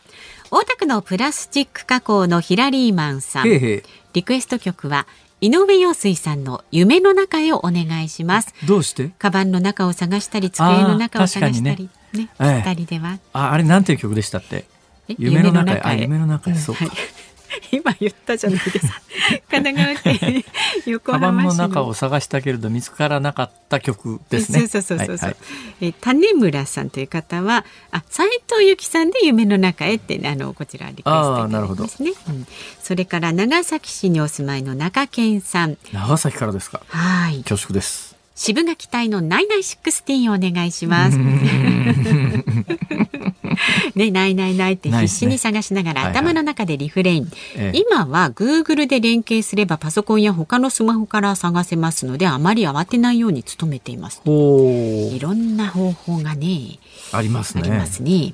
[0.50, 3.46] 大田区のプラスチック加工のヒラリーマンさん。
[3.48, 5.06] リクエスト曲は
[5.42, 8.54] 井上陽水さんの夢の中へをお願いします。
[8.66, 9.12] どうして？
[9.20, 11.90] カバンの中を探したり、机の中を探したり、ね、
[12.24, 12.64] ええ。
[12.66, 13.20] 二人では。
[13.34, 14.66] ああれなんていう曲でしたって？
[15.10, 15.16] え？
[15.18, 16.86] 夢の中へあ夢の中へそうか。
[16.86, 16.94] はい。
[17.72, 18.88] 今言ったじゃないです。
[18.88, 19.02] か。
[19.50, 20.44] 神奈川県
[20.88, 24.68] 横浜市の中を探したけれど見つからなかった曲ですね。
[24.68, 25.30] そうそうそうそうそう。
[25.30, 25.38] はい
[25.82, 32.12] え種村さんという方は、あ、斉藤由貴さんで夢の中へってあのこちらリクエストいただいてますね。
[32.28, 32.48] うん。
[32.82, 36.82] それから長崎市にお住まいの中堅さん、長崎からですか。
[36.88, 37.38] はい。
[37.44, 41.18] 恐縮です渋垣隊のナイナイシックスティーンお願いします。
[43.96, 54.22] ね、ないないないって必死に探しながら、頭の中でリフレイン、ええ今は Google で連携すればパソコンや他のスマホから探せますのであまり慌てないように努めています。
[54.26, 56.80] おいろんな方法がね
[57.14, 58.34] ありますねありますね。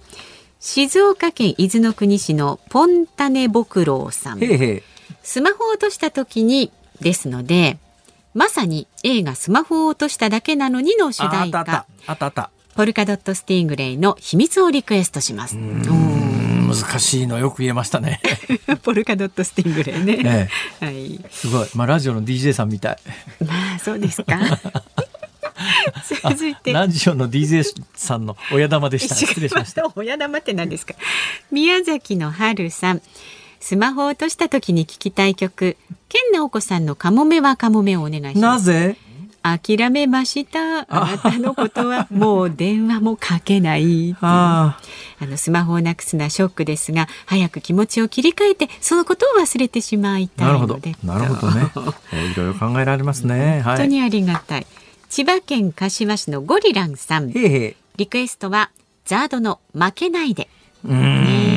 [0.60, 4.40] 静岡県伊豆の国市のポンタネボクロウさん。
[5.24, 6.72] スマホを落とした時に
[7.02, 7.78] ですので、
[8.34, 11.62] まさに映画スマホを落としただけなのにの主題歌。
[11.62, 12.26] ったあった。
[12.26, 15.56] あったポルカドットスティングレイの秘密をリクエストします。
[15.58, 18.22] 難しいのよく言えましたね。
[18.68, 20.50] ー ポルカドットスティングレイね。
[20.82, 21.20] えはい。
[21.30, 21.68] すごい。
[21.76, 22.98] まあラジオの DJ さんみたい。
[23.46, 24.40] まあそうですか。
[26.30, 26.72] 続いて。
[26.72, 29.16] ラジオの DJ さんの親玉でした。
[29.16, 30.94] 失礼しました親玉って何ですか？
[31.52, 33.02] 宮崎の春さん
[33.62, 35.78] スマホを落とした時に聞きたい曲。
[36.10, 38.42] 健直子さんのカモメはカモメをお願いします。
[38.42, 38.98] なぜ？
[39.44, 40.86] 諦めました。
[40.90, 41.12] あ。
[41.12, 44.78] なたのことはもう電話もかけないあ
[45.22, 50.96] のスマホをなくすのはショックですが早く気持ちを切り替えてそのことを忘れてしまいたいので。
[51.04, 51.52] なるほど。
[51.52, 51.72] ね。
[52.34, 54.68] いろいろ考えられますね、本当にありがたい、はい、
[55.10, 57.32] 千葉県柏市のゴリランさん。
[57.32, 57.76] リ
[58.08, 58.72] クエストは
[59.06, 60.50] ザードの負けないで。
[60.84, 61.51] うん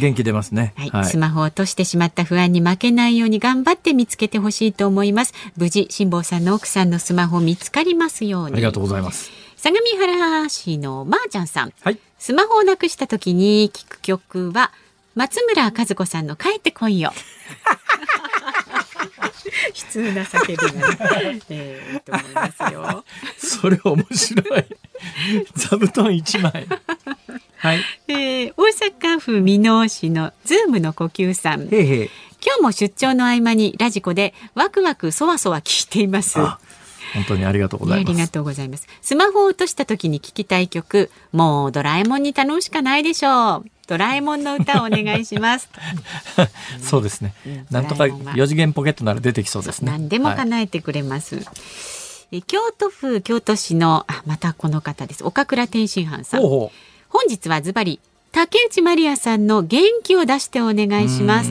[0.00, 5.34] 元気出ますね、はい、はい、スマホを落としてしまった不安に負けないように頑張って見つけてほしいと思います。
[5.56, 8.54] 無事辛坊さんの奥さんのスマホ見つかりますように。
[8.54, 9.30] ありがとうございます。
[9.56, 14.72] 相模原市のまーちゃんさん、はい、スマホをなくした時に聞く曲は
[15.14, 17.12] 松村和子さんの帰ってこいよ。
[19.68, 20.62] 悲痛な叫びが、
[21.32, 23.04] ね、えー、と思いますよ。
[23.36, 24.64] それ面白い。
[25.54, 26.66] 座布団一枚。
[27.60, 27.80] はい。
[28.08, 31.68] えー、大阪府箕面市のズームの呼吸さん。
[31.68, 32.10] へへ
[32.42, 36.38] 今日も出張の合間にラジコでワクワクそわそわ聞いています。
[36.38, 38.10] 本当にありがとうございます。
[38.10, 38.86] ありがとうございます。
[39.02, 43.66] スマホを落とした時に聞きたい曲、もうドラえもんに頼むしかないでしょう。
[43.86, 45.68] ドラえもんの歌をお願いします。
[46.80, 47.34] そうですね。
[47.70, 49.92] なんとか四次元ポケットなら出てきそうですね。
[49.92, 51.36] 何でも叶えてくれます。
[51.36, 51.42] は
[52.30, 55.24] い、京都府京都市のあまたこの方です。
[55.24, 56.40] 岡倉天津飯さん。
[56.40, 58.00] ほうほう本日はズバリ
[58.32, 61.50] 竹内まりやさんの元気を出してお願いします。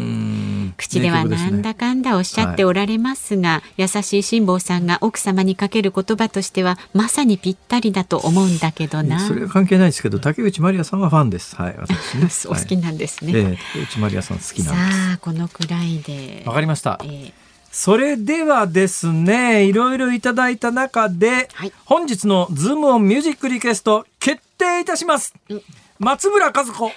[0.78, 9.20] 口ではなんだかんだおっしゃっておられますが、ねはい、優しい辛坊さんが奥様にかける言葉としてはまさにぴったりだと思うんだけどな。
[9.20, 11.58] それは関係ないですけど、竹内まりやさんはファンです。
[11.58, 12.30] はい、私ね。
[12.48, 13.34] お好きなんですね。
[13.34, 15.08] はい、えー、竹内まりやさん好きなんです。
[15.08, 16.44] さあ、このくらいで。
[16.46, 16.98] わかりました。
[17.04, 17.34] えー
[17.72, 25.34] それではですね、いろいろいただいた中で、はい、本日のズームオンミュージックリクエスト決定いたします。
[25.50, 25.62] うん。
[26.00, 26.94] 松村和子帰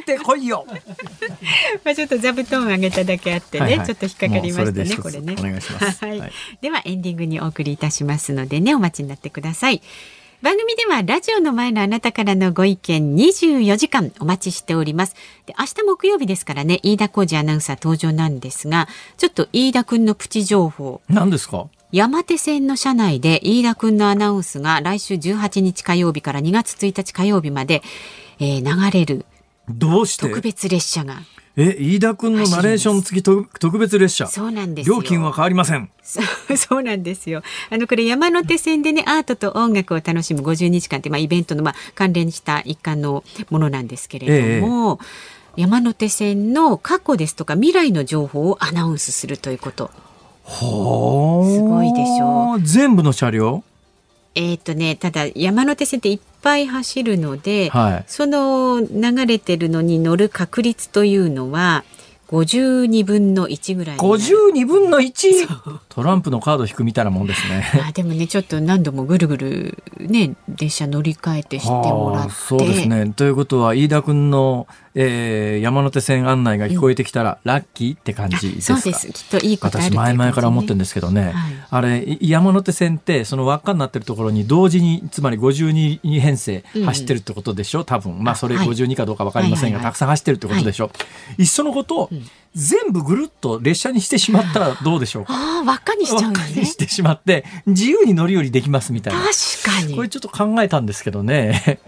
[0.00, 0.66] ってこいよ。
[1.84, 5.36] まあちょっと座布団を上げただけあってね、はいはい、ちょっと引っかかりましたねこれね。
[5.38, 9.82] お願いします、 はい、はい、ではエンディングにお送りいたしますのでねお待ちになってください
[10.46, 15.16] 番組ではラジオの前のあなたからのご意見24時間お待ちしております。
[15.44, 18.86] で明日木曜日ですからね飯田浩二アナウンサー登場なんですが
[19.16, 21.00] ちょっと飯田くんのプチ情報。
[21.08, 21.66] 何ですか？
[21.90, 27.82] 山手線の車内で飯田くんのアナウンスが来週18日火曜日から2月1日火曜日まで
[28.38, 29.26] えー、流れる
[29.68, 30.28] どうして？
[30.28, 31.16] 特別列車が
[31.58, 34.26] え、飯田君のナレーション付き特別列車。
[34.26, 35.88] そうなんです料金は変わりません。
[36.02, 37.42] そうなんですよ。
[37.70, 45.00] あの、これ山手線でね、アートと音楽を楽しむ50日間って、まあ、イベントの、まあ、関連した一環のものなんですけれども、
[45.56, 49.90] ええ、山手線の過去ですとか未来の情報をアナウンスするということ。
[50.44, 51.50] はあ。
[51.50, 52.60] すごいでしょう。
[52.60, 53.64] 全部の車両？
[54.36, 61.84] えっ、ー、とね、ただ山手線っていっぱい走るので、はい、その流れてるのに乗る確率というのは
[62.28, 65.80] 52分の1ぐらい52分の 1?
[65.88, 67.64] トランプのカード引くみたいなもんですね。
[67.88, 72.32] あでもねちょっと何度もぐるぐるね電車乗り換えてしてもらって。
[72.32, 73.12] そうですね。
[73.14, 74.66] ということは飯田君の
[74.98, 78.80] えー、山手線案内が聞こえてきたら、うん、ラッキーって感じですか？
[78.80, 79.12] そうです。
[79.12, 81.34] きっといいことある、ね、私前々から思ってるんですけどね、はい、
[81.70, 88.24] あれ山手線ってその輪っかになってるところに同時につまり52編成走ってるってことでしょ、うん、多分。
[88.24, 90.90] まあそれ52かどうか分かりませんが、はい、たくさん走ってるってことでしょ、は
[91.36, 92.10] い、いっそのことを、
[92.54, 95.24] 全部ぐるっと列車にしてしまったらどうでしょう？
[95.26, 95.34] か。
[95.34, 99.20] ああ、輪っかにしちゃう、ね、にしてしまって、自由に乗り降りできますみたいな。
[99.20, 99.94] 確かに。
[99.94, 101.80] これちょっと考えたんですけどね。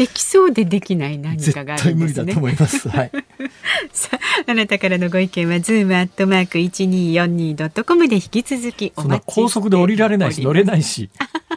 [0.00, 2.24] できそうでできない何かがあるんですね。
[2.24, 2.88] 無理だと思います。
[2.88, 3.10] はい。
[3.92, 4.08] さ
[4.46, 11.10] あ、あなたからのご意見はズームアットマーク一二四二ドットコムで引き続きお待ち高速で降りられないし乗れないし。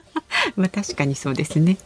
[0.58, 1.78] まあ確かにそうですね。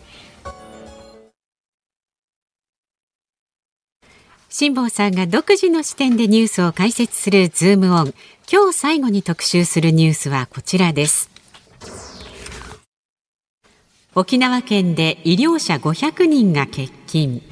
[4.49, 8.15] 辛坊さんが独自の視点でニュースを解説するズームオン。
[8.51, 11.36] 今日最後に特集するニュースはこちらです。
[14.19, 17.43] 沖縄県で医療者500人が欠勤。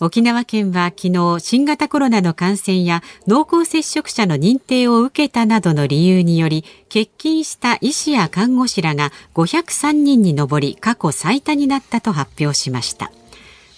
[0.00, 13.12] 沖縄県は昨日新型コロナの感染や濃厚接触者の認定を受けたなどの理由により欠勤した医師や看護師らが503人に上り過去最多になったと発表しました。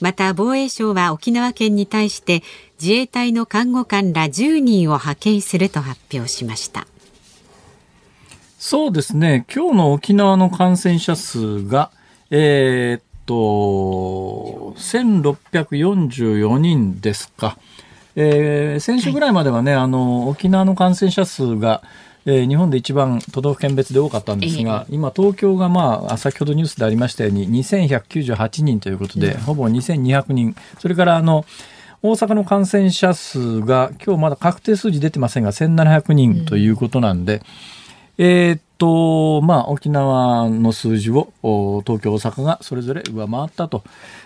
[0.01, 2.43] また防衛省は沖縄県に対して
[2.81, 6.87] 自衛隊の看護官ら10人を派遣すると発表しました。
[8.61, 9.47] そうですね。
[9.53, 11.91] 今日の沖縄の感染者数が、
[12.31, 17.57] えー、っと、1644人ですか。
[18.17, 21.83] えー、先週ぐらいまではね、はい、あの、沖縄の感染者数が、
[22.27, 30.55] えー、日本で一番都道府県別で多かったんですが、えー、今東京がまあ先ほどニュースでありましたように2198人ということで、うん、ほぼ2200人。
[30.79, 31.47] それからあの
[32.03, 37.43] 大阪の感染者数が今日まだ確定数字出てませんが1700人ということなんで、うん、
[38.23, 41.33] えー、っとまあ沖縄の数字を
[41.87, 43.83] 東京大阪がそれぞれ上回ったと、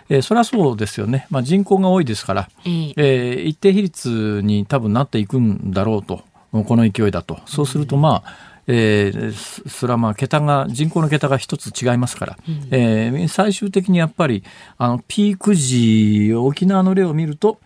[0.08, 6.22] えー、それはそうですよね、まあ、人口が多いですから、えー、えー、一定比率に多分なっていくんだろうと。
[6.62, 7.40] この勢いだと。
[7.46, 8.34] そうするとまあ、
[8.68, 14.44] えー、それはまあ桁が人口の桁が一つ違いますから、うん、えー、最終的にやっぱり
[14.78, 17.58] あのピーク時沖縄の例を見ると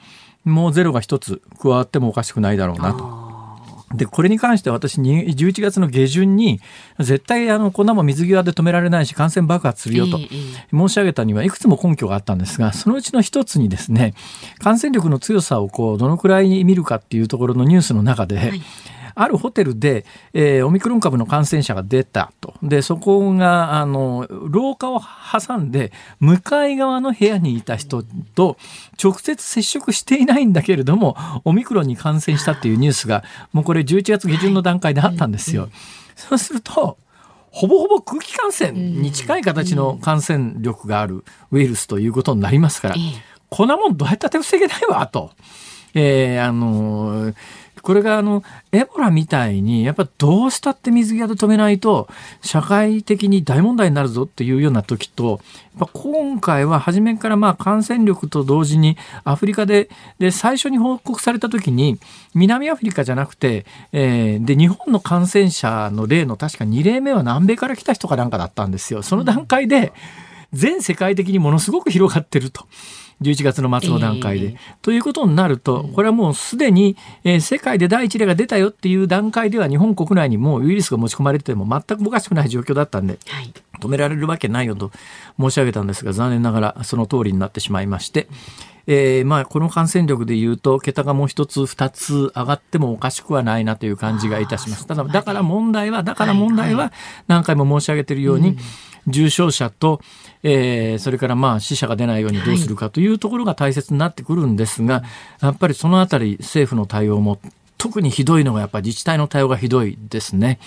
[0.45, 3.18] もうゼロが一つ加わってもおかしくないだろうなと。
[3.95, 6.61] で、これに関して私に11月の下旬に
[6.99, 10.19] 絶対あのこんなも水際で止められないし感染爆発するよと
[10.73, 14.15] 申し上げたにはいくつも根拠があったんですが、そのうちの一つにですね、
[14.59, 18.63] 感染力の強さをこうどのくらいに見るかっていうところのニュースの中で、はい
[19.21, 22.55] あるホテルで、えー、オミクロン株の感染者が出たと。
[22.63, 28.05] で、そこが、あの、廊下を挟んで、向かい側の部屋にいた人
[28.37, 28.57] と
[29.03, 35.69] 直接接触していないんだけれども、オミクロンに感染したっていうニュースが、もうこれ11月下旬の段階であったんですよ。
[36.15, 36.97] そうすると、
[37.51, 42.95] ほぼほぼ空気感染に近い形の感染力があるウイルスということになりますから、
[43.49, 45.33] こんなもんどうやったって防げないわ、と。
[45.95, 47.35] えー、あのー
[47.89, 52.07] これがあのエボラみたいにやっぱどうしたって水際で止めないと
[52.43, 55.41] 社会的に大問題になるぞっていうような時と
[55.79, 61.99] やっぱ今回は初めからまあ感染力と同時にアフリカでで最初に報告された時に
[62.35, 69.03] 南アフリカじゃなくて、えー、で日本の感染者の例の確か2例目は南米から来た人かなんかだったんですよ。
[69.03, 69.95] その段階で
[70.53, 72.67] 全世界的にものすごく広がってると。
[73.23, 74.47] 11月の末の段階で。
[74.47, 84.93] えー、ということになると、これはもうすでに、えー、世界で第一例が出たよっていう段階では日本国内にもウイルスが持ち込まれても全くおかしくない状況だったんで、はい、止められるわけないよと
[85.39, 88.29] 申し上げたんですが、残念ながらその通りになってしまいまして、
[88.87, 94.87] えー、まあこの感染力でいうと桁がもう一つ二つ上がってもおかしくはないなという感じがいたします。
[94.87, 96.93] ただだから問題はだから問題は
[97.27, 98.57] 何回も申し上げているように、
[99.09, 100.01] 重症者と、
[100.43, 105.03] えー、それからまあ死者が出ないようにどうするかというところが大切になってくるんですが、
[105.41, 107.39] やっぱりそのあたり政府の対応も
[107.77, 110.59] 特にひどいのがやっぱり自治体の対応がひどいですね。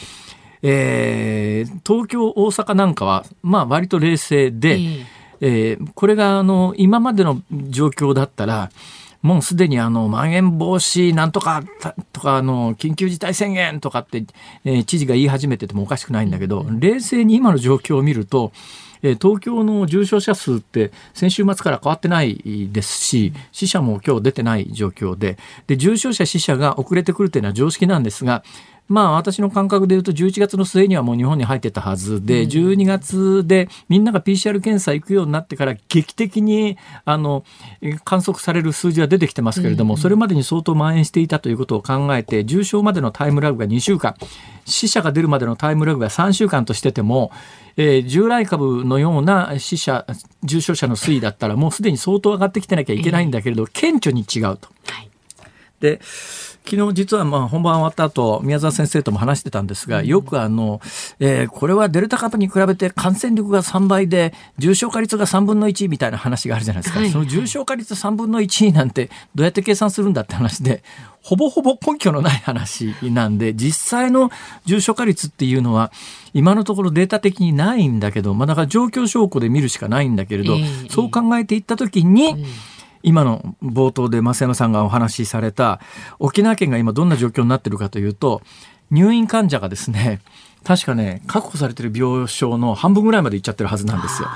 [0.64, 5.06] えー、東京、大阪なんかは、まあ割と冷静で、えー、
[5.42, 8.72] えー、これがあの今までの状況だったら、
[9.22, 11.64] もうすでにあの、まん延防止なんとか、
[12.12, 14.26] とか、あの、緊急事態宣言とかって、
[14.66, 18.52] えー、知事が言い始めててもおかしくないんだけど、冷静に今の状況を見ると、
[19.04, 28.44] え東京の重症者数って先週末から変わってないですし、死者も今日出てない状況で、で、重症者死者が遅れてくるというのは常識なんですが、
[28.92, 37.46] まあ私の感覚で言うと11月の末にはもう日本に入ってたはずで、12月でみんなが PCR 検査行くようになってから劇的にあの
[38.04, 44.16] 観測される数字は出てきてますけれども、それまでに相当蔓延していたということを考えて、重症までのタイムラグが2週間、
[44.66, 47.32] 死者が出るまでのタイムラグが3週間としてても、
[47.78, 50.06] えー、従来株のような死者、
[50.44, 54.70] 重症者の推移だったらもうすでに相当上がってきてなきゃいけないんだけれど、顕著に違うと。
[55.80, 56.00] で
[56.66, 60.80] 昨日実はまあ本番終わった後宮沢先生とも話してたんですがよくあの、
[61.20, 70.84] えー、これはデルタ株に比べて感染力が3倍で重症化率が3分の1みたいな話があるじゃないですか、はい、その重症化率3分の1なんてどうやって計算するんだって話で
[71.22, 74.32] ほぼほぼ根拠のない話なんで実際の
[74.66, 75.92] 重症化率っていうのは
[76.34, 82.71] 今のところデータ的にないんだけど、まあ、だから状況証拠で見るしかないんだけれど、えー、そう考えていった時に、えー
[83.04, 85.80] 今の冒頭で増山さんがお話しされた
[86.20, 88.42] 沖縄県が今どんな状況になってるかというと
[88.90, 90.22] 入院患者がですね
[90.64, 94.30] 確かね確保されてる病床の半分ぐらいまでいっちゃってるはずなんですよ。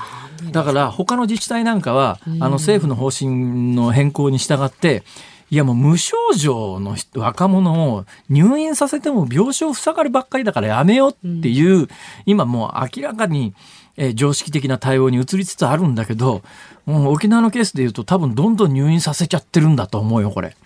[0.52, 5.02] だから他の自治体なんかはあの政府の方針の変更に従って
[5.48, 11.88] いやもう無症状の若者を入院させても病床塞がるばっかりだからやめようっていう、
[12.26, 13.54] 今もう明らかに
[13.96, 16.42] えー、常識的な対応に移りつつあるんだけど、
[16.84, 20.56] もう沖縄のケースでいうと多分どんどん入院させちゃってるんだと思うよ、これ。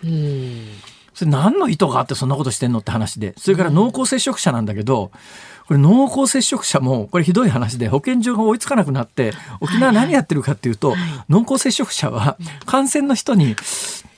[1.13, 3.33] それ何の意図があってそんなことしてんのって話で。
[3.37, 5.11] それから濃厚接触者なんだけど、
[5.67, 10.95] これ濃厚接触者も、これひどい話で保健所が追いつかなくなって、沖縄何やってるかっていうと、
[11.29, 13.55] 濃厚接触者は感染の人に、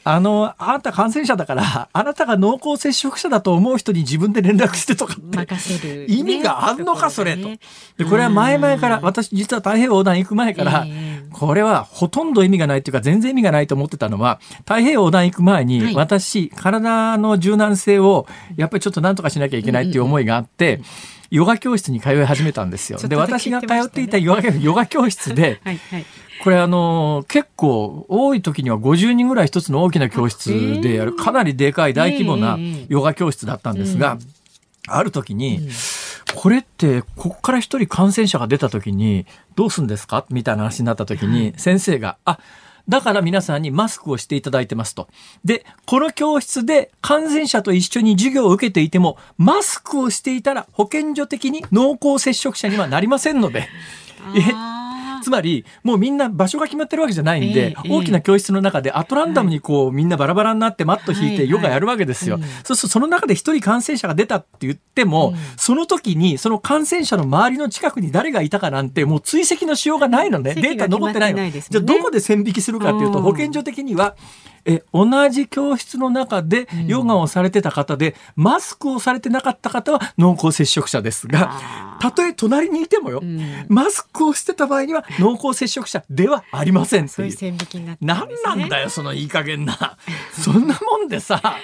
[0.06, 7.50] あの、あなた感染者だから、 あなたが濃厚接触者だと思う人に自分で連絡してとかって 意味があんのか、それと。
[7.98, 10.86] で、これは前々から、私実は太平洋横断行く前から、
[11.32, 18.28] これはほとんど意味がないというか全然意味がないと思ってたのは太平洋横断行く前に、私体の柔軟性を
[18.58, 20.82] やっぱりちょっと何とかしなきゃいけないっていう思いがあって、
[21.36, 23.00] ヨガ教室に通い始めたんですよ。
[23.00, 26.06] で私が通っていたヨガヨガ教室で、 はいはい。
[26.44, 34.20] これあの結構多い時には50人ぐらい一つの大きな教室でやるかなりでかい大規模なヨガ教室だったんですが、
[34.88, 35.70] ある時に、
[36.36, 39.26] これってここから一人感染者が出た時に
[39.56, 40.26] どうするんですか？
[40.30, 42.38] みたいな話になった時に先生が「あ
[42.90, 45.08] だから皆さんにマスクをしていただいてますと。
[45.46, 53.70] で、この教室で感染者と一緒に授業を受けていても、マスクをしていたら保健所的に濃厚接触者にはなりませんので。
[54.36, 54.74] え
[55.24, 62.36] つまりもうみんな場所が決まってるわけじゃないんで、えー、大きな教室の中でアトランダムにこう、みんなバラバラになってマット引いてヨガやるわけですよ。
[62.36, 70.54] はいはい、そうするとその中で一人感染者が出たって言っても、うん、その時にその感染者の周りの近くに誰がいたかなんてもう追跡のしようがないのね。
[70.56, 71.50] データ残ってないの。
[71.50, 74.16] じゃあどこで線引きするかっていうと保健所的には
[74.66, 89.98] え同じ教室の中でヨガをされてた方で、うん、マスクをされてなかった方は濃厚接触者ですがたとえ隣にいてもよ、うん、マスクをしてた場合には濃厚接触者ではありませんそういう線引きになって、ね、何なんだよそのいい加減な。
[90.32, 91.58] そんなもんでさ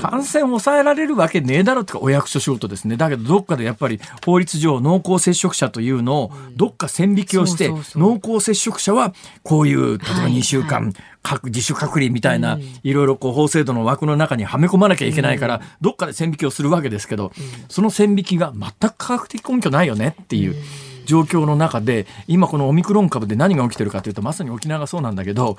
[0.00, 2.96] 感染を抑えられるわけねえだろってかお役所仕事ですね。
[2.96, 17.32] だけどどっかでやっぱり法律上濃厚接触者というのをどっか線引きをして、濃厚接触者はこういう例えば2週間、各自主隔離みたいな、いろいろこう法制度の枠の中にはめ込まなきゃいけないから、どっかで線引きをするわけですけど、
[17.68, 20.56] その線引きが全く科学的根拠ないよねっていう。
[21.04, 25.56] 状況の中で今このオミクロン株で何が起きてるかというとまさに沖縄がそうなんだけど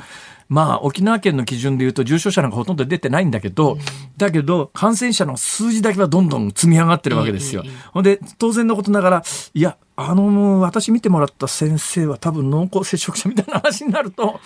[0.49, 3.77] まあ沖縄県の基準でいうと重症者なんかほとんど出てないんだけど、
[4.17, 7.63] だけど感染者の数字だけはどんどん積み上がってるわけですよ。
[7.91, 9.23] ほんで当然のことながら
[9.53, 14.39] いやあの私見てもらった先生は多分濃厚接触者みたいな話になると。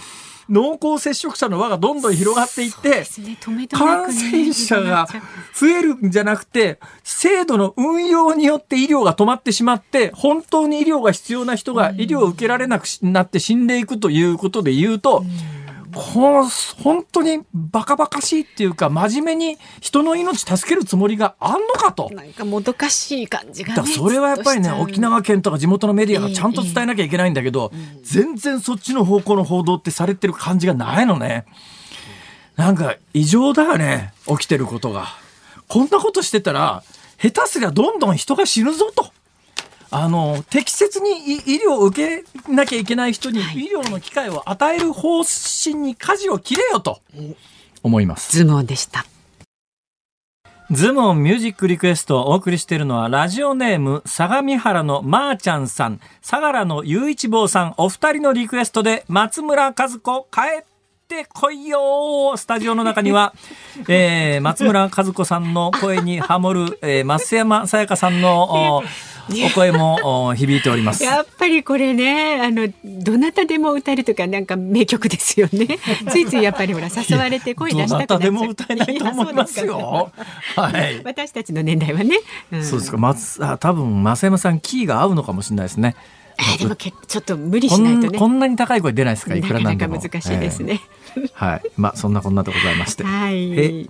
[0.50, 2.90] 濃厚接触者の輪がどんどん広がっていって、
[3.22, 3.38] ね、
[3.72, 5.08] 感染者が
[5.54, 15.20] 増えるんじゃなくて制度の運用によって医療が止まってしまって本当に医療が必要な人が医療を受けられなくなって死んでいくということで言うと。
[15.20, 15.22] う
[15.54, 15.57] ん
[15.98, 16.48] この
[16.84, 22.10] 本当にバカバカしいっていうか真面目に人の命助けるつもりがあんのかと。
[22.12, 31.46] なんかもどかしい感じが、ね、それはやっぱりね沖縄県とか地元のメディアがちゃんと伝えなきゃいけないんだけど、えーえー、全然そっちの方向の報道ってされてる感じがないのね。
[32.56, 35.08] なんか異常だよね起きてることが。
[35.68, 36.84] こんなことしてたら
[37.22, 39.12] 下手すりゃどんどん人が死ぬぞと。
[39.90, 47.02] あの適切に医療を受けなきゃいけない人に医療の機会を与える方針に舵を切れよと
[47.84, 48.36] 思います。
[48.38, 49.06] ズモンでした。
[50.70, 60.77] ズモンミュージックリクエストをお送りしているのはラジオネーム相模原のまーちゃんさん、相良の雄一坊さんお二人のリクエストで松村和子帰って
[61.34, 63.34] こいよスタジオの中には、
[63.88, 68.84] えー、松村和子さんの声にハモる、えー、増山さやかさんの
[69.30, 71.04] お声も響いております。
[71.06, 75.80] やっぱりこれね、あのどなたでも歌えるとかなんか名曲ですよね。
[76.12, 78.18] ついついやっぱりほら誘われて声出したくなっちゃう。
[78.18, 80.12] どなたでも歌えないと思いますよ。
[80.56, 81.02] はい。
[81.06, 82.20] 私たちの年代はね。
[82.52, 82.98] うん、そうですか。
[82.98, 85.96] 松あ多分増山さんキーが合うのかもしれないですね。
[86.38, 88.20] えでもけちょっと無理しないとね。
[88.20, 89.36] こんなに高い声出ないですか？
[89.36, 89.96] いくらなんでも。
[89.96, 90.82] なかなか難しいですね、
[91.16, 91.62] えー、はい。
[91.78, 93.04] まあそんなこんなでございまして。
[93.04, 93.54] はい。
[93.54, 93.88] え？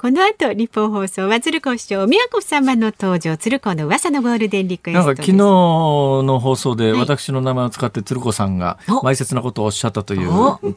[0.00, 10.30] この後、日本放送は鶴子師匠、宮子様の登場、鶴子の噂のゴールデンリクエストなんか昨日の放送で私の名前を使って鶴子さんが前説なことをおっしゃったという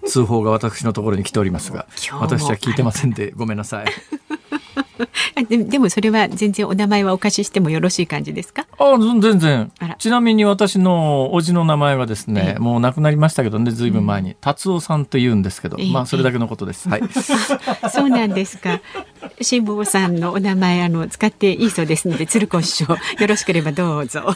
[0.08, 1.86] 通報が私のところに来ておりますが、
[2.20, 3.86] 私は聞いてませんでごめんなさい。
[5.50, 8.66] ででもそれは全然お名前はお貸ししてもよろしい感じですか？
[8.78, 9.72] あ全然。
[9.98, 17.02] ちなみに私の叔父の名前はですね、もう亡くなりましたけどねずいぶん前に、うん、達夫さんと言うんですけど、まあそれだけのことです、はい。
[17.92, 18.82] そうなんですか。
[19.42, 24.36] 辛坊さんのお名前あの使っていいそうですので鶴子師匠よろしければどうぞ。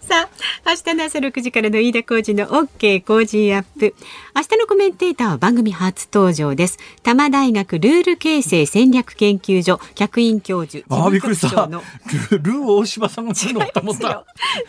[0.00, 0.28] さ
[0.64, 3.94] あ明日の朝6時からの飯田浩司の OK 工事アップ
[4.34, 6.78] 明日のコメンテーターは番組初登場です。
[7.02, 11.66] 多摩大学ルール形成戦略研究所客員教授あびっくりした。
[11.68, 14.24] ルー大柴さんが来るのと思った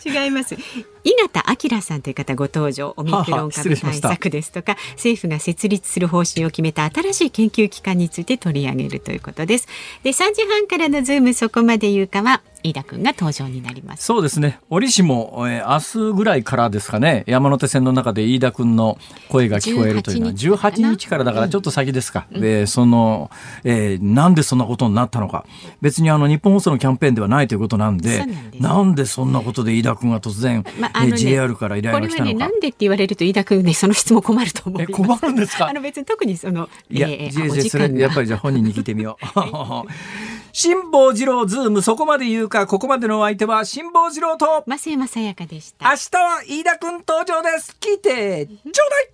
[0.05, 0.55] 違います。
[1.05, 2.93] 井形明さんという方ご登場。
[2.97, 9.67] オミクロン株対策ですとか 政府が設立する方針を決めた新しい研究機関について取り上げるということです。
[10.03, 14.05] で3時半からのズームそこまで言うかは飯田君が登場になります。
[14.05, 14.59] そうですね。
[14.69, 17.23] 折しも、えー、明日ぐらいからですかね。
[17.27, 18.97] 山手線の中で飯田君の
[19.29, 23.31] 声が聞こえるというのは18日からだからちょっと先ですか、うん、でその、
[23.63, 25.45] えー、なんでそんなことになったのか。
[25.81, 28.25] 別にあの日本放送のキャンペーンではないということなんで
[28.59, 34.87] なんでそんなことで飯田君が突然、まあね、JR から依頼が来たのか、ね、なんでって言われると飯田君ねその質問困ると思う。
[34.87, 35.67] 困るんですか？
[35.67, 39.25] あの別に特にそのいや、えー、それやっぱりじゃ本人に聞いてみよう。
[40.55, 45.89] 辛坊治郎ズームそこまで言うかここまでのお相手は辛坊治郎と増山さやかでした。
[45.89, 47.75] 明日は飯田君登場です。
[47.79, 49.12] 聞いてちょうだい